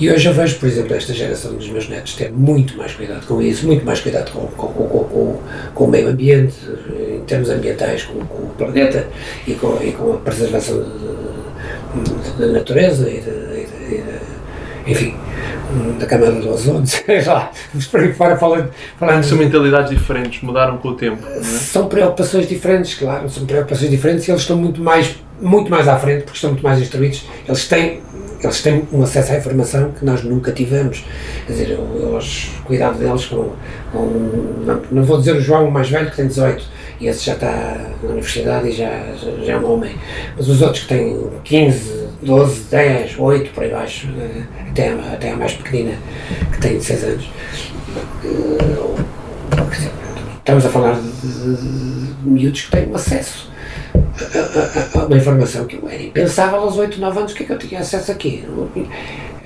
E 0.00 0.08
hoje 0.10 0.28
eu 0.28 0.32
vejo, 0.32 0.58
por 0.60 0.68
exemplo, 0.68 0.94
esta 0.94 1.12
geração 1.12 1.54
dos 1.54 1.68
meus 1.68 1.88
netos 1.88 2.14
ter 2.14 2.30
muito 2.30 2.76
mais 2.76 2.92
cuidado 2.94 3.26
com 3.26 3.42
isso, 3.42 3.66
muito 3.66 3.84
mais 3.84 4.00
cuidado 4.00 4.30
com, 4.30 4.46
com, 4.46 4.68
com, 4.68 4.88
com, 4.88 5.40
com- 5.74 5.84
o 5.84 5.88
meio 5.88 6.06
ambiente, 6.08 6.54
em 7.16 7.20
termos 7.24 7.50
ambientais, 7.50 8.04
com, 8.04 8.20
com 8.26 8.42
o 8.44 8.50
planeta 8.56 9.08
e 9.46 9.54
com, 9.54 9.76
e 9.82 9.90
com 9.90 10.12
a 10.12 10.16
preservação 10.18 10.84
da 12.38 12.46
natureza 12.46 13.08
e, 13.10 13.20
de, 13.20 13.30
e 13.30 13.66
de- 13.66 13.94
e 13.94 14.02
de- 14.04 14.92
enfim, 14.92 15.14
da 15.98 16.06
camada 16.06 16.32
do 16.32 16.50
ozono, 16.50 16.86
sei 16.86 17.24
lá, 17.24 17.50
por 17.90 18.00
aí 18.00 18.12
fora 18.12 18.36
falando, 18.36 18.70
falando 18.98 19.22
São 19.24 19.36
mentalidades 19.36 19.90
diferentes, 19.90 20.42
mudaram 20.42 20.78
com 20.78 20.88
o 20.88 20.94
tempo. 20.94 21.22
É? 21.26 21.42
são 21.42 21.88
preocupações 21.88 22.48
diferentes, 22.48 22.94
claro, 22.94 23.28
são 23.28 23.44
preocupações 23.44 23.90
diferentes 23.90 24.26
e 24.26 24.30
eles 24.30 24.42
estão 24.42 24.56
muito 24.56 24.80
mais, 24.80 25.16
muito 25.40 25.70
mais 25.70 25.86
à 25.86 25.96
frente 25.98 26.22
porque 26.22 26.36
estão 26.36 26.50
muito 26.50 26.62
mais 26.62 26.80
instruídos. 26.80 27.24
Eles 27.46 27.68
têm, 27.68 28.00
eles 28.42 28.62
têm 28.62 28.88
um 28.92 29.02
acesso 29.02 29.32
à 29.32 29.36
informação 29.36 29.92
que 29.92 30.04
nós 30.04 30.22
nunca 30.22 30.52
tivemos. 30.52 31.04
Quer 31.46 31.52
dizer, 31.52 31.70
eu, 31.70 31.98
eu 32.00 32.16
acho 32.16 32.50
cuidado 32.62 32.98
deles 32.98 33.26
com, 33.26 33.52
com 33.92 34.80
não, 34.90 35.04
vou 35.04 35.18
dizer 35.18 35.36
o 35.36 35.40
João 35.40 35.68
o 35.68 35.70
mais 35.70 35.90
velho 35.90 36.10
que 36.10 36.16
tem 36.16 36.26
18 36.26 36.78
e 37.00 37.06
esse 37.06 37.26
já 37.26 37.34
está 37.34 37.76
na 38.02 38.10
universidade 38.10 38.68
e 38.68 38.72
já, 38.72 38.90
já 39.44 39.52
é 39.52 39.56
um 39.56 39.72
homem, 39.72 39.94
mas 40.36 40.48
os 40.48 40.62
outros 40.62 40.82
que 40.82 40.88
têm 40.88 41.28
15, 41.44 42.07
12, 42.22 42.60
10, 42.70 43.18
8 43.18 43.50
por 43.52 43.62
aí 43.64 43.70
baixo, 43.70 44.08
até, 44.70 44.88
a- 44.90 45.12
até 45.14 45.30
a 45.32 45.36
mais 45.36 45.52
pequenina 45.54 45.96
que 46.52 46.60
tem 46.60 46.80
6 46.80 47.04
anos. 47.04 47.30
Estamos 50.38 50.64
a 50.66 50.68
falar 50.70 50.94
de, 51.00 51.10
de- 51.10 52.14
miúdos 52.24 52.62
que 52.62 52.70
têm 52.70 52.92
acesso 52.94 53.50
a, 53.94 54.98
a- 54.98 55.02
a 55.02 55.06
uma 55.06 55.16
informação 55.16 55.66
que 55.66 55.78
era 55.86 56.02
impensável 56.02 56.58
aos 56.60 56.76
8, 56.76 56.98
9 57.00 57.18
anos, 57.18 57.32
o 57.32 57.34
que 57.36 57.42
é 57.42 57.46
que 57.46 57.52
eu 57.52 57.58
tinha 57.58 57.80
acesso 57.80 58.10
aqui? 58.10 58.44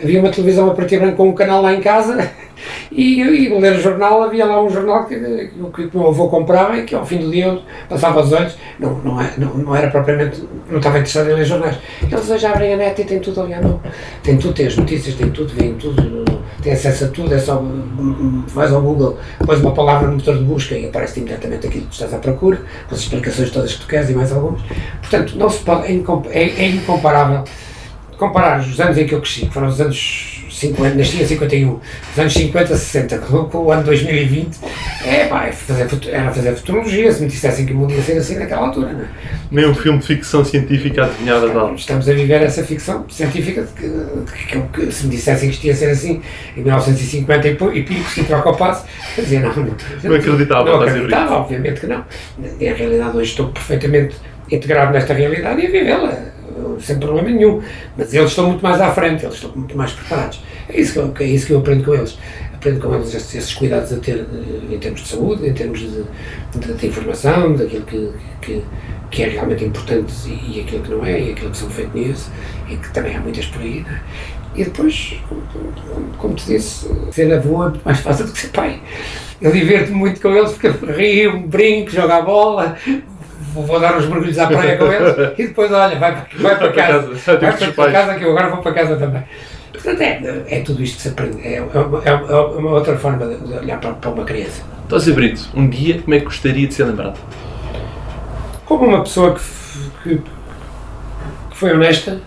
Havia 0.03 0.21
uma 0.21 0.31
televisão 0.31 0.69
a 0.71 0.75
partir 0.75 0.99
branco 0.99 1.17
com 1.17 1.29
um 1.29 1.33
canal 1.35 1.63
lá 1.63 1.73
em 1.73 1.81
casa 1.81 2.29
e, 2.91 3.21
e 3.21 3.49
ler 3.61 3.79
jornal, 3.81 4.23
havia 4.23 4.45
lá 4.45 4.61
um 4.63 4.69
jornal 4.69 5.05
que, 5.07 5.15
que, 5.17 5.89
que 5.89 5.97
o 5.97 6.01
meu 6.01 6.09
avô 6.09 6.29
comprava 6.29 6.77
e 6.77 6.83
que 6.85 6.95
ao 6.95 7.07
fim 7.07 7.19
do 7.19 7.31
dia 7.31 7.47
eu 7.47 7.63
passava 7.89 8.21
os 8.21 8.33
olhos, 8.33 8.57
não, 8.81 8.99
não, 8.99 9.21
é- 9.21 9.33
não, 9.39 9.55
não 9.55 9.77
era 9.77 9.89
propriamente, 9.91 10.43
não 10.69 10.79
estava 10.79 10.99
interessado 10.99 11.31
em 11.31 11.35
ler 11.35 11.45
jornais. 11.45 11.77
Eles 12.03 12.29
hoje 12.29 12.45
abrem 12.47 12.75
a 12.75 12.77
net 12.77 13.01
e 13.01 13.05
têm 13.05 13.21
tudo 13.21 13.41
ali 13.43 13.55
à 13.55 13.63
mão. 13.63 13.81
Tem 14.23 14.37
tudo, 14.37 14.55
tem 14.55 14.67
as 14.67 14.77
notícias, 14.77 15.15
tem 15.15 15.31
tudo, 15.31 15.53
vem 15.55 15.75
tudo, 15.75 16.25
tem 16.63 16.73
acesso 16.73 17.05
a 17.05 17.09
tudo, 17.09 17.33
é 17.35 17.39
só 17.39 17.63
vais 18.49 18.73
ao 18.73 18.83
Google, 18.83 19.19
pões 19.47 19.61
uma 19.61 19.73
palavra 19.73 20.09
no 20.09 20.15
motor 20.17 20.37
de 20.37 20.45
busca 20.45 20.75
e 20.77 20.87
aparece 20.87 21.21
imediatamente 21.21 21.67
aquilo 21.69 21.87
que 21.87 21.93
estás 21.95 22.13
à 22.13 22.19
procura, 22.19 22.59
com 22.89 22.95
as 22.95 23.01
explicações 23.01 23.51
todas 23.51 23.75
que 23.75 23.81
tu 23.83 23.87
queres 23.87 24.11
e 24.11 24.15
mais 24.15 24.33
algumas. 24.33 24.61
Portanto, 25.01 25.35
não 25.39 25.49
se 25.49 25.61
pode, 25.61 25.87
é, 25.87 25.93
incom- 25.93 26.23
é, 26.31 26.43
é 26.43 26.67
incomparável 26.69 27.45
comparar 28.23 28.61
os 28.61 28.81
anos 28.81 28.97
em 28.97 29.05
que 29.05 29.15
eu 29.15 29.21
cresci, 29.21 29.47
que 29.47 29.53
foram 29.53 29.67
os 29.67 29.81
anos 29.81 30.45
50, 30.49 30.95
nasci 30.95 31.21
em 31.21 31.27
51, 31.27 31.81
os 32.13 32.19
anos 32.19 32.33
50, 32.33 32.77
60, 32.77 33.19
com, 33.19 33.59
o 33.59 33.73
ano 33.73 33.83
2020, 33.83 34.59
é 35.05 35.25
pá, 35.25 35.47
é 35.47 35.53
fazer, 35.53 35.89
era 36.09 36.31
fazer 36.31 36.55
futurologia, 36.55 37.13
se 37.13 37.21
me 37.21 37.29
dissessem 37.29 37.67
que 37.67 37.73
o 37.73 37.77
mundo 37.77 37.93
ia 37.93 38.01
ser 38.01 38.19
assim 38.19 38.39
naquela 38.39 38.69
altura, 38.69 38.93
não 38.93 39.01
é? 39.01 39.09
Nem 39.51 39.67
um 39.67 39.75
filme 39.75 39.99
de 39.99 40.07
ficção 40.07 40.45
científica 40.45 41.05
adivinhava 41.05 41.51
de 41.51 41.57
algo. 41.57 41.75
Estamos 41.75 42.09
a 42.09 42.13
viver 42.13 42.43
essa 42.43 42.63
ficção 42.63 43.05
científica 43.11 43.63
de 43.63 43.73
que, 43.73 43.89
que, 44.47 44.87
que 44.87 44.93
se 44.93 45.05
me 45.05 45.11
dissessem 45.11 45.49
que 45.49 45.57
isto 45.57 45.67
ia 45.67 45.75
ser 45.75 45.91
assim 45.91 46.23
em 46.57 46.61
1950 46.63 47.49
e, 47.49 47.51
e 47.51 47.83
pico, 47.83 48.09
se 48.09 48.23
troca 48.23 48.49
ao 48.49 48.57
passo, 48.57 48.87
dizia 49.17 49.41
não, 49.41 49.55
não, 49.55 49.75
Não 50.05 50.15
acreditava, 50.15 50.71
não 50.71 50.81
a 50.81 50.85
acreditava, 50.85 51.35
obviamente 51.35 51.81
que 51.81 51.87
não. 51.89 52.05
E 52.61 52.69
a 52.69 52.75
realidade 52.75 53.17
hoje 53.17 53.31
estou 53.31 53.49
perfeitamente 53.49 54.15
integrado 54.49 54.93
nesta 54.93 55.13
realidade 55.13 55.61
e 55.61 55.67
a 55.67 55.71
vivê-la, 55.71 56.32
sem 56.81 56.99
problema 56.99 57.29
nenhum. 57.29 57.61
Mas 57.97 58.13
eles 58.13 58.31
estão 58.31 58.49
muito 58.49 58.63
mais 58.63 58.81
à 58.81 58.93
frente, 58.93 59.25
eles 59.25 59.37
estão 59.37 59.53
muito 59.55 59.77
mais 59.77 59.93
preparados. 59.93 60.43
É 60.69 60.81
isso 60.81 60.93
que 60.93 60.99
eu, 60.99 61.15
é 61.21 61.25
isso 61.25 61.47
que 61.47 61.53
eu 61.53 61.59
aprendo 61.59 61.85
com 61.85 61.95
eles. 61.95 62.19
Aprendo 62.55 62.81
com 62.81 62.95
eles 62.95 63.15
esses, 63.15 63.35
esses 63.35 63.55
cuidados 63.55 63.93
a 63.93 63.97
ter 63.97 64.19
eh, 64.19 64.75
em 64.75 64.79
termos 64.79 65.01
de 65.01 65.09
saúde, 65.09 65.49
em 65.49 65.53
termos 65.53 65.81
de, 65.81 66.05
de, 66.55 66.75
de 66.75 66.87
informação, 66.87 67.55
daquilo 67.55 67.85
que, 67.85 68.13
que, 68.41 68.63
que 69.11 69.23
é 69.25 69.29
realmente 69.29 69.65
importante 69.65 70.13
e, 70.27 70.59
e 70.59 70.61
aquilo 70.61 70.83
que 70.83 70.91
não 70.91 71.05
é, 71.05 71.21
e 71.21 71.33
aquilo 71.33 71.51
que 71.51 71.57
são 71.57 71.69
fake 71.69 71.99
news, 71.99 72.29
e 72.69 72.77
que 72.77 72.93
também 72.93 73.17
há 73.17 73.21
muitas 73.21 73.47
por 73.47 73.61
aí. 73.61 73.85
é? 73.89 74.33
E 74.55 74.65
depois, 74.65 75.19
como, 75.29 75.43
como, 76.19 76.35
te 76.35 76.47
disse, 76.47 76.87
ser 77.11 77.33
avô 77.33 77.65
é 77.65 77.69
muito 77.71 77.85
mais 77.85 78.01
fácil 78.01 78.27
do 78.27 78.33
que 78.33 78.39
ser 78.39 78.49
pai. 78.49 78.81
Eu 79.41 79.51
divirto-me 79.51 79.97
muito 79.97 80.21
com 80.21 80.29
eles 80.29 80.53
porque 80.53 80.69
rio, 80.93 81.41
brinco, 81.47 81.91
jogo 81.91 82.13
a 82.13 82.21
bola, 82.21 82.77
vou, 83.53 83.65
vou 83.65 83.81
dar 83.81 83.97
uns 83.97 84.07
mergulhos 84.07 84.39
à 84.39 84.47
praia 84.47 84.77
com 84.77 84.87
eles 84.87 85.33
e 85.39 85.47
depois, 85.49 85.71
olha, 85.73 85.99
vai, 85.99 86.13
para- 86.13 86.27
vai 86.43 86.59
para 86.59 86.73
casa. 86.73 87.09
casa, 87.09 87.39
Vai 87.39 87.57
para, 87.57 87.69
os 87.69 87.75
para 87.75 87.93
casa 87.93 88.15
que 88.17 88.25
eu 88.25 88.31
agora 88.31 88.49
vou 88.51 88.59
para 88.63 88.73
casa 88.73 88.97
também. 88.97 89.23
Portanto, 89.73 90.01
é, 90.03 90.43
é 90.49 90.61
tudo 90.61 90.83
isto 90.83 90.97
que 90.97 91.03
se 91.03 91.09
aprende. 91.09 91.41
É, 91.47 91.57
é 91.57 91.61
uma, 91.63 92.03
é 92.05 92.15
uma 92.15 92.71
outra 92.73 92.97
forma 92.97 93.27
de 93.27 93.53
olhar 93.55 93.79
para, 93.81 93.93
para 93.95 94.11
uma 94.11 94.25
criança. 94.25 94.63
Então, 94.87 94.99
Zé 94.99 95.13
Brito, 95.13 95.49
um 95.55 95.69
dia 95.69 96.01
como 96.03 96.15
é 96.15 96.19
que 96.19 96.25
gostaria 96.27 96.67
de 96.67 96.75
ser 96.75 96.85
lembrado? 96.85 97.19
Como 98.67 98.87
uma 98.87 99.03
pessoa 99.03 99.35
que, 99.35 99.41
que, 100.03 100.17
que 101.51 101.57
foi 101.57 101.73
honesta, 101.73 102.21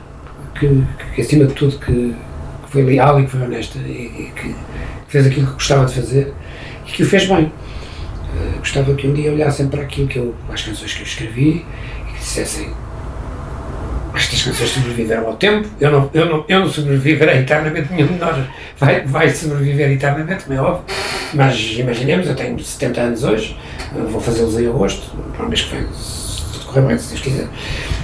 que, 0.59 0.83
que 1.13 1.21
acima 1.21 1.45
de 1.45 1.53
tudo 1.53 1.77
que, 1.77 1.91
que 2.65 2.71
foi 2.71 2.83
leal 2.83 3.19
e 3.19 3.25
que 3.25 3.31
foi 3.31 3.41
honesta 3.41 3.77
e, 3.79 3.91
e 3.91 4.31
que 4.35 4.55
fez 5.07 5.27
aquilo 5.27 5.47
que 5.47 5.53
gostava 5.53 5.85
de 5.85 5.93
fazer 5.95 6.33
e 6.87 6.91
que 6.91 7.03
o 7.03 7.05
fez 7.05 7.27
bem. 7.27 7.51
Gostava 8.65 8.95
que 8.95 9.07
um 9.07 9.13
dia 9.13 9.31
olhassem 9.31 9.67
para 9.67 9.83
aquilo 9.83 10.07
que 10.07 10.17
eu, 10.17 10.33
as 10.51 10.63
canções 10.63 10.91
que 10.91 11.01
eu 11.01 11.05
escrevi 11.05 11.63
e 12.09 12.13
que 12.13 12.19
dissessem 12.19 12.73
estas 14.15 14.41
canções 14.41 14.69
sobreviveram 14.71 15.27
ao 15.27 15.35
tempo, 15.35 15.69
eu 15.79 15.91
não, 15.91 16.09
eu 16.11 16.25
não, 16.25 16.45
eu 16.47 16.61
não 16.61 16.67
sobreviverei 16.67 17.41
eternamente, 17.41 17.93
nenhum 17.93 18.07
de 18.07 18.13
nós 18.15 18.43
vai, 18.79 19.05
vai 19.05 19.29
sobreviver 19.29 19.91
eternamente, 19.91 20.45
como 20.45 20.57
é 20.57 20.61
óbvio, 20.61 20.83
mas 21.35 21.59
imaginemos, 21.77 22.27
eu 22.27 22.35
tenho 22.35 22.57
70 22.57 23.01
anos 23.01 23.23
hoje, 23.23 23.55
vou 24.09 24.19
fazê-los 24.19 24.59
em 24.59 24.67
agosto, 24.67 25.15
para 25.37 25.45
o 25.45 25.49
mês 25.49 25.61
que 25.61 25.75
vem, 25.75 25.85
se 25.93 26.41
tudo 26.53 26.65
correr 26.65 26.87
bem, 26.87 26.97
se 26.97 27.09
Deus 27.09 27.21
quiser, 27.21 27.47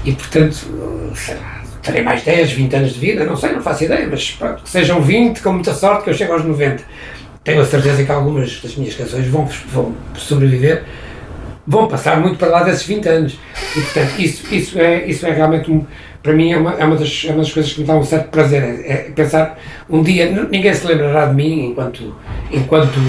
e 0.05 0.11
portanto, 0.11 1.13
sei 1.15 1.35
lá, 1.35 1.63
terei 1.81 2.03
mais 2.03 2.21
10, 2.21 2.51
20 2.51 2.75
anos 2.75 2.93
de 2.93 2.99
vida, 2.99 3.25
não 3.25 3.35
sei, 3.35 3.53
não 3.53 3.61
faço 3.63 3.83
ideia, 3.83 4.07
mas 4.07 4.29
pronto, 4.31 4.61
que 4.61 4.69
sejam 4.69 5.01
20, 5.01 5.41
com 5.41 5.53
muita 5.53 5.73
sorte, 5.73 6.03
que 6.03 6.11
eu 6.11 6.13
chego 6.13 6.33
aos 6.33 6.45
90. 6.45 6.83
Tenho 7.43 7.61
a 7.61 7.65
certeza 7.65 8.03
que 8.03 8.11
algumas 8.11 8.59
das 8.61 8.75
minhas 8.75 8.93
canções 8.93 9.27
vão, 9.27 9.45
vão 9.71 9.95
sobreviver, 10.15 10.83
vão 11.65 11.87
passar 11.87 12.19
muito 12.19 12.37
para 12.37 12.49
lá 12.49 12.63
desses 12.63 12.83
20 12.83 13.09
anos. 13.09 13.39
E, 13.75 13.81
portanto, 13.81 14.19
isso, 14.19 14.53
isso, 14.53 14.79
é, 14.79 15.05
isso 15.07 15.25
é 15.25 15.31
realmente, 15.31 15.71
um, 15.71 15.85
para 16.21 16.33
mim, 16.33 16.51
é 16.51 16.57
uma, 16.57 16.73
é, 16.73 16.85
uma 16.85 16.95
das, 16.95 17.23
é 17.25 17.29
uma 17.29 17.39
das 17.39 17.51
coisas 17.51 17.73
que 17.73 17.81
me 17.81 17.87
dá 17.87 17.95
um 17.95 18.03
certo 18.03 18.29
prazer. 18.29 18.61
É, 18.61 18.91
é 18.91 18.95
pensar, 19.15 19.59
um 19.89 20.03
dia, 20.03 20.29
ninguém 20.51 20.73
se 20.73 20.85
lembrará 20.85 21.25
de 21.25 21.33
mim 21.33 21.71
enquanto, 21.71 22.15
enquanto 22.51 22.99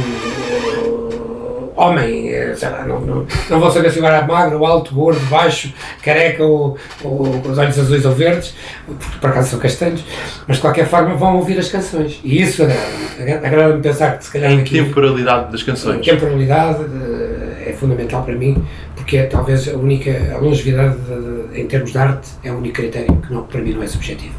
homem, 1.77 2.29
eh, 2.29 2.55
sei 2.55 2.69
lá, 2.69 2.85
não, 2.85 3.01
não, 3.01 3.27
não 3.51 3.61
vou 3.61 3.71
saber 3.71 3.91
se 3.91 3.99
eu 3.99 4.07
era 4.07 4.27
magro, 4.27 4.65
alto, 4.65 4.95
gordo, 4.95 5.21
baixo, 5.27 5.73
careca 6.03 6.45
ou, 6.45 6.77
ou 7.03 7.41
com 7.41 7.51
os 7.51 7.59
olhos 7.59 7.79
azuis 7.79 8.05
ou 8.05 8.13
verdes, 8.13 8.55
porque 8.87 9.19
por 9.21 9.31
acaso 9.31 9.51
são 9.51 9.59
castanhos, 9.59 10.05
mas 10.47 10.57
de 10.57 10.63
qualquer 10.63 10.87
forma 10.87 11.15
vão 11.15 11.37
ouvir 11.37 11.59
as 11.59 11.69
canções. 11.69 12.21
E 12.25 12.43
isso 12.43 12.63
agrada-me. 12.63 13.47
Agrada-me 13.47 13.83
pensar 13.83 14.19
que 14.19 14.25
se 14.25 14.33
calhar. 14.33 14.53
A 14.53 14.63
temporalidade 14.63 15.53
das 15.53 15.63
canções. 15.63 16.01
A 16.01 16.11
temporalidade 16.13 16.85
eh, 16.85 17.71
é 17.71 17.73
fundamental 17.73 18.23
para 18.23 18.35
mim, 18.35 18.65
porque 18.95 19.17
é 19.17 19.25
talvez 19.25 19.69
a 19.69 19.77
única. 19.77 20.11
A 20.35 20.39
longevidade 20.39 20.97
de, 20.97 21.49
de, 21.55 21.61
em 21.61 21.67
termos 21.67 21.93
de 21.93 21.99
arte 21.99 22.29
é 22.45 22.53
o 22.53 22.57
único 22.57 22.75
critério 22.77 23.17
que 23.17 23.33
não, 23.33 23.45
para 23.45 23.61
mim 23.61 23.73
não 23.73 23.83
é 23.83 23.87
subjetivo. 23.87 24.35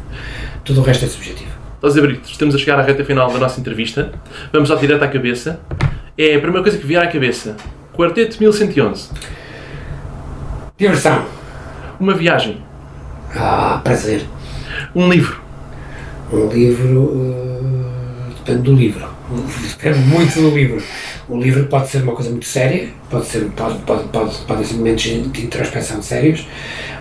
Tudo 0.64 0.80
o 0.80 0.84
resto 0.84 1.04
é 1.04 1.08
subjetivo. 1.08 1.54
José 1.82 2.00
Brito, 2.00 2.30
estamos 2.30 2.54
a 2.54 2.58
chegar 2.58 2.80
à 2.80 2.82
reta 2.82 3.04
final 3.04 3.30
da 3.30 3.38
nossa 3.38 3.60
entrevista. 3.60 4.10
Vamos 4.50 4.70
ao 4.70 4.78
direto 4.78 5.02
à 5.02 5.08
cabeça 5.08 5.60
é 6.16 6.36
a 6.36 6.40
primeira 6.40 6.62
coisa 6.62 6.78
que 6.78 6.86
vier 6.86 7.02
à 7.02 7.06
cabeça. 7.06 7.56
Quarteto 7.92 8.38
1111. 8.40 9.10
Diversão. 10.76 11.24
Uma 11.98 12.14
viagem. 12.14 12.62
Ah, 13.34 13.80
prazer. 13.82 14.24
Um 14.94 15.08
livro. 15.08 15.40
Um 16.32 16.48
livro. 16.48 17.00
Uh, 17.00 18.34
depende 18.36 18.62
do 18.62 18.74
livro. 18.74 19.08
Depende 19.70 19.98
muito 20.00 20.34
do 20.40 20.50
livro. 20.50 20.82
O 21.28 21.38
livro 21.38 21.64
pode 21.66 21.88
ser 21.88 22.02
uma 22.02 22.12
coisa 22.12 22.30
muito 22.30 22.46
séria, 22.46 22.88
pode 23.10 23.26
ser, 23.26 23.50
pode, 23.56 23.78
pode, 23.78 24.04
pode, 24.08 24.36
podem 24.42 24.64
ser 24.64 24.74
momentos 24.74 25.02
de 25.02 25.44
introspeção 25.44 26.02
sérios, 26.02 26.46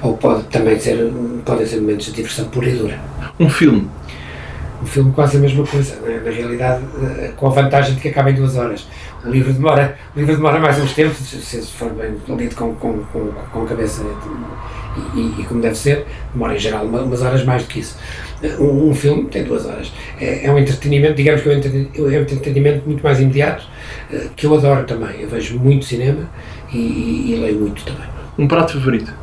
ou 0.01 0.15
pode 0.15 0.43
também 0.43 0.79
ser, 0.79 1.11
podem 1.43 1.65
ser 1.65 1.81
momentos 1.81 2.05
de 2.05 2.13
diversão 2.13 2.45
pura 2.45 2.69
e 2.69 2.75
dura. 2.75 2.99
Um 3.39 3.49
filme 3.49 3.89
o 4.83 4.85
filme 4.85 5.11
quase 5.13 5.37
a 5.37 5.39
mesma 5.39 5.65
coisa, 5.65 5.95
né? 6.01 6.21
na 6.23 6.29
realidade, 6.29 6.83
eh, 7.01 7.31
com 7.37 7.47
a 7.47 7.49
vantagem 7.49 7.95
de 7.95 8.01
que 8.01 8.09
acaba 8.09 8.29
em 8.29 8.35
duas 8.35 8.57
horas. 8.57 8.85
O 9.23 9.29
livro 9.29 9.53
demora, 9.53 9.97
o 10.13 10.19
livro 10.19 10.35
demora 10.35 10.59
mais 10.59 10.77
uns 10.77 10.93
tempos, 10.93 11.17
se 11.25 11.61
for 11.61 11.89
bem 11.91 12.13
lido 12.37 12.55
com, 12.55 12.75
com, 12.75 12.99
com, 13.05 13.31
com 13.51 13.65
cabeça 13.65 14.03
e, 15.15 15.19
e, 15.19 15.41
e, 15.41 15.45
como 15.45 15.61
deve 15.61 15.75
ser, 15.75 16.05
demora 16.33 16.55
em 16.55 16.59
geral 16.59 16.85
umas 16.85 17.21
horas 17.21 17.45
mais 17.45 17.63
do 17.63 17.69
que 17.69 17.79
isso. 17.79 17.97
Um, 18.59 18.89
um 18.89 18.93
filme 18.93 19.23
tem 19.29 19.45
duas 19.45 19.65
horas. 19.65 19.91
É, 20.19 20.45
é, 20.45 20.51
um 20.51 20.57
entretenimento, 20.57 21.15
digamos 21.15 21.41
que 21.41 21.49
é 21.49 21.53
um 22.01 22.11
entretenimento 22.11 22.85
muito 22.85 23.01
mais 23.01 23.21
imediato, 23.21 23.65
eh, 24.11 24.27
que 24.35 24.45
eu 24.45 24.53
adoro 24.53 24.83
também. 24.83 25.21
Eu 25.21 25.29
vejo 25.29 25.57
muito 25.57 25.85
cinema 25.85 26.29
e, 26.73 27.31
e 27.31 27.35
leio 27.41 27.59
muito 27.59 27.85
também. 27.85 28.07
Um 28.37 28.47
prato 28.49 28.73
favorito? 28.73 29.13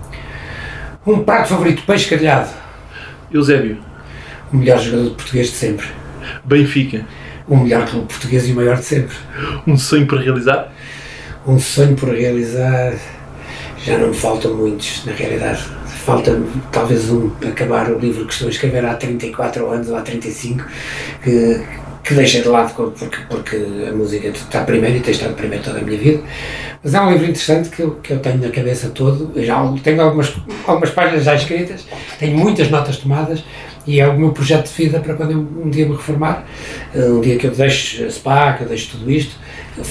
Um 1.06 1.22
prato 1.22 1.50
favorito, 1.50 1.82
peixe 1.86 2.08
calhado. 2.08 2.48
Eusébio? 3.30 3.89
O 4.52 4.56
melhor 4.56 4.78
jogador 4.80 5.10
português 5.10 5.48
de 5.48 5.54
sempre. 5.54 5.86
Benfica. 6.44 7.06
O 7.48 7.56
melhor 7.56 7.88
clube 7.88 8.06
português 8.06 8.48
e 8.48 8.52
o 8.52 8.56
maior 8.56 8.76
de 8.76 8.84
sempre. 8.84 9.16
Um 9.66 9.76
sonho 9.76 10.06
por 10.06 10.20
realizar? 10.20 10.72
Um 11.46 11.58
sonho 11.58 11.96
por 11.96 12.10
realizar. 12.10 12.94
Já 13.84 13.98
não 13.98 14.08
me 14.08 14.14
faltam 14.14 14.54
muitos, 14.54 15.04
na 15.06 15.12
realidade. 15.12 15.62
Falta 16.04 16.40
talvez 16.70 17.10
um, 17.10 17.30
acabar 17.48 17.90
o 17.90 17.98
livro 17.98 18.26
que 18.26 18.32
estou 18.32 18.48
a 18.48 18.50
escrever 18.50 18.84
há 18.84 18.94
34 18.94 19.70
anos 19.70 19.88
ou 19.88 19.96
há 19.96 20.02
35, 20.02 20.66
que, 21.22 21.60
que 22.04 22.14
deixei 22.14 22.42
de 22.42 22.48
lado 22.48 22.74
porque, 22.74 23.18
porque 23.28 23.56
a 23.88 23.92
música 23.92 24.28
está 24.28 24.62
primeiro 24.64 24.98
e 24.98 25.00
tem 25.00 25.12
estado 25.12 25.34
primeiro 25.34 25.64
toda 25.64 25.78
a 25.78 25.82
minha 25.82 25.98
vida. 25.98 26.22
Mas 26.82 26.94
é 26.94 27.00
um 27.00 27.10
livro 27.10 27.24
interessante 27.24 27.68
que 27.70 27.82
eu, 27.82 27.92
que 27.96 28.12
eu 28.12 28.18
tenho 28.18 28.38
na 28.38 28.50
cabeça 28.50 28.90
todo. 28.90 29.32
Eu 29.34 29.44
já 29.44 29.74
tenho 29.82 30.00
algumas, 30.00 30.32
algumas 30.66 30.90
páginas 30.90 31.24
já 31.24 31.34
escritas, 31.34 31.86
tenho 32.18 32.38
muitas 32.38 32.70
notas 32.70 32.98
tomadas 32.98 33.42
e 33.86 34.00
é 34.00 34.08
o 34.08 34.18
meu 34.18 34.30
projeto 34.32 34.68
de 34.68 34.74
vida 34.74 35.00
para 35.00 35.14
quando 35.14 35.32
eu 35.32 35.38
um 35.38 35.70
dia 35.70 35.86
me 35.86 35.92
reformar, 35.92 36.44
eh, 36.94 37.04
um 37.04 37.20
dia 37.20 37.36
que 37.36 37.46
eu 37.46 37.50
deixo 37.50 38.08
SPA, 38.10 38.54
que 38.54 38.64
eu 38.64 38.68
deixo 38.68 38.90
tudo 38.90 39.10
isto, 39.10 39.34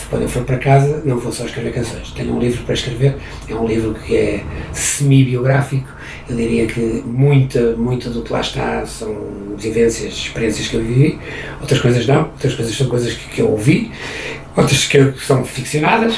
quando 0.09 0.23
eu 0.23 0.29
for 0.29 0.43
para 0.43 0.57
casa, 0.57 1.01
não 1.05 1.17
vou 1.17 1.31
só 1.31 1.45
escrever 1.45 1.73
canções. 1.73 2.11
Tenho 2.11 2.35
um 2.35 2.39
livro 2.39 2.63
para 2.63 2.73
escrever, 2.73 3.15
é 3.47 3.55
um 3.55 3.65
livro 3.65 3.93
que 3.93 4.15
é 4.15 4.43
semi-biográfico. 4.73 5.87
Eu 6.29 6.35
diria 6.35 6.67
que 6.67 7.03
muita, 7.05 7.75
muito 7.75 8.09
do 8.09 8.21
que 8.21 8.31
lá 8.31 8.41
está 8.41 8.85
são 8.85 9.15
vivências, 9.57 10.13
experiências 10.13 10.67
que 10.67 10.75
eu 10.75 10.83
vivi, 10.83 11.19
outras 11.59 11.79
coisas 11.79 12.05
não, 12.05 12.21
outras 12.21 12.53
coisas 12.53 12.75
são 12.75 12.87
coisas 12.87 13.13
que, 13.13 13.29
que 13.29 13.41
eu 13.41 13.49
ouvi, 13.49 13.91
outras 14.55 14.85
que 14.85 14.97
eu, 14.97 15.17
são 15.17 15.43
ficcionadas, 15.43 16.15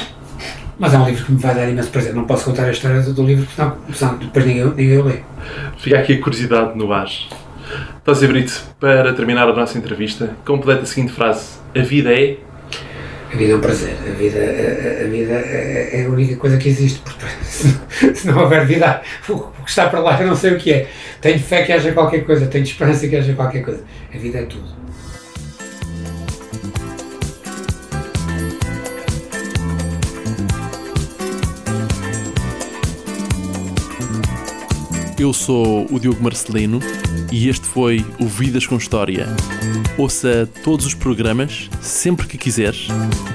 mas 0.78 0.92
é 0.92 0.98
um 0.98 1.06
livro 1.06 1.24
que 1.24 1.32
me 1.32 1.38
vai 1.38 1.54
dar 1.54 1.68
imenso 1.68 1.90
prazer. 1.90 2.14
Não 2.14 2.24
posso 2.24 2.44
contar 2.44 2.64
a 2.64 2.70
história 2.70 3.00
do, 3.00 3.22
livro, 3.24 3.46
porque 3.46 3.94
senão, 3.94 4.18
depois 4.18 4.44
ninguém, 4.44 4.64
ninguém 4.66 4.98
o 4.98 5.04
lê. 5.04 5.20
Fica 5.78 5.98
aqui 5.98 6.14
a 6.14 6.20
curiosidade 6.20 6.76
no 6.76 6.92
ar. 6.92 7.08
José 8.04 8.26
Brito, 8.26 8.64
para 8.80 9.12
terminar 9.12 9.48
a 9.48 9.52
nossa 9.52 9.78
entrevista, 9.78 10.36
completa 10.44 10.82
a 10.82 10.86
seguinte 10.86 11.12
frase: 11.12 11.58
A 11.72 11.82
vida 11.82 12.12
é. 12.12 12.36
A 13.32 13.36
vida 13.36 13.52
é 13.52 13.56
um 13.56 13.60
prazer. 13.60 13.96
A 14.04 14.10
vida, 14.10 14.38
a, 14.40 15.04
a 15.04 15.08
vida 15.08 15.32
é, 15.34 16.00
é 16.00 16.04
a 16.04 16.08
única 16.08 16.34
coisa 16.34 16.56
que 16.56 16.68
existe. 16.68 16.98
Portanto, 16.98 17.30
se, 17.42 17.78
se 18.12 18.26
não 18.26 18.40
houver 18.40 18.66
vida, 18.66 19.02
o 19.28 19.38
que 19.62 19.70
está 19.70 19.88
para 19.88 20.00
lá 20.00 20.20
eu 20.20 20.26
não 20.26 20.34
sei 20.34 20.52
o 20.52 20.58
que 20.58 20.72
é. 20.72 20.88
Tenho 21.20 21.38
fé 21.38 21.62
que 21.62 21.72
haja 21.72 21.92
qualquer 21.92 22.24
coisa, 22.24 22.46
tenho 22.46 22.64
esperança 22.64 23.06
que 23.06 23.14
haja 23.14 23.34
qualquer 23.34 23.62
coisa. 23.62 23.84
A 24.12 24.18
vida 24.18 24.38
é 24.38 24.46
tudo. 24.46 24.82
Eu 35.16 35.32
sou 35.32 35.86
o 35.88 36.00
Diogo 36.00 36.20
Marcelino 36.20 36.80
e 37.32 37.48
este 37.48 37.66
foi 37.66 38.04
o 38.20 38.26
Vidas 38.26 38.66
com 38.66 38.76
História. 38.76 39.26
Ouça 39.96 40.46
todos 40.62 40.84
os 40.84 40.92
programas, 40.92 41.70
sempre 41.80 42.26
que 42.26 42.36
quiseres, 42.36 42.88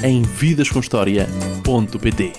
em 0.03 0.21
vidascomhistoria.pt. 0.21 2.33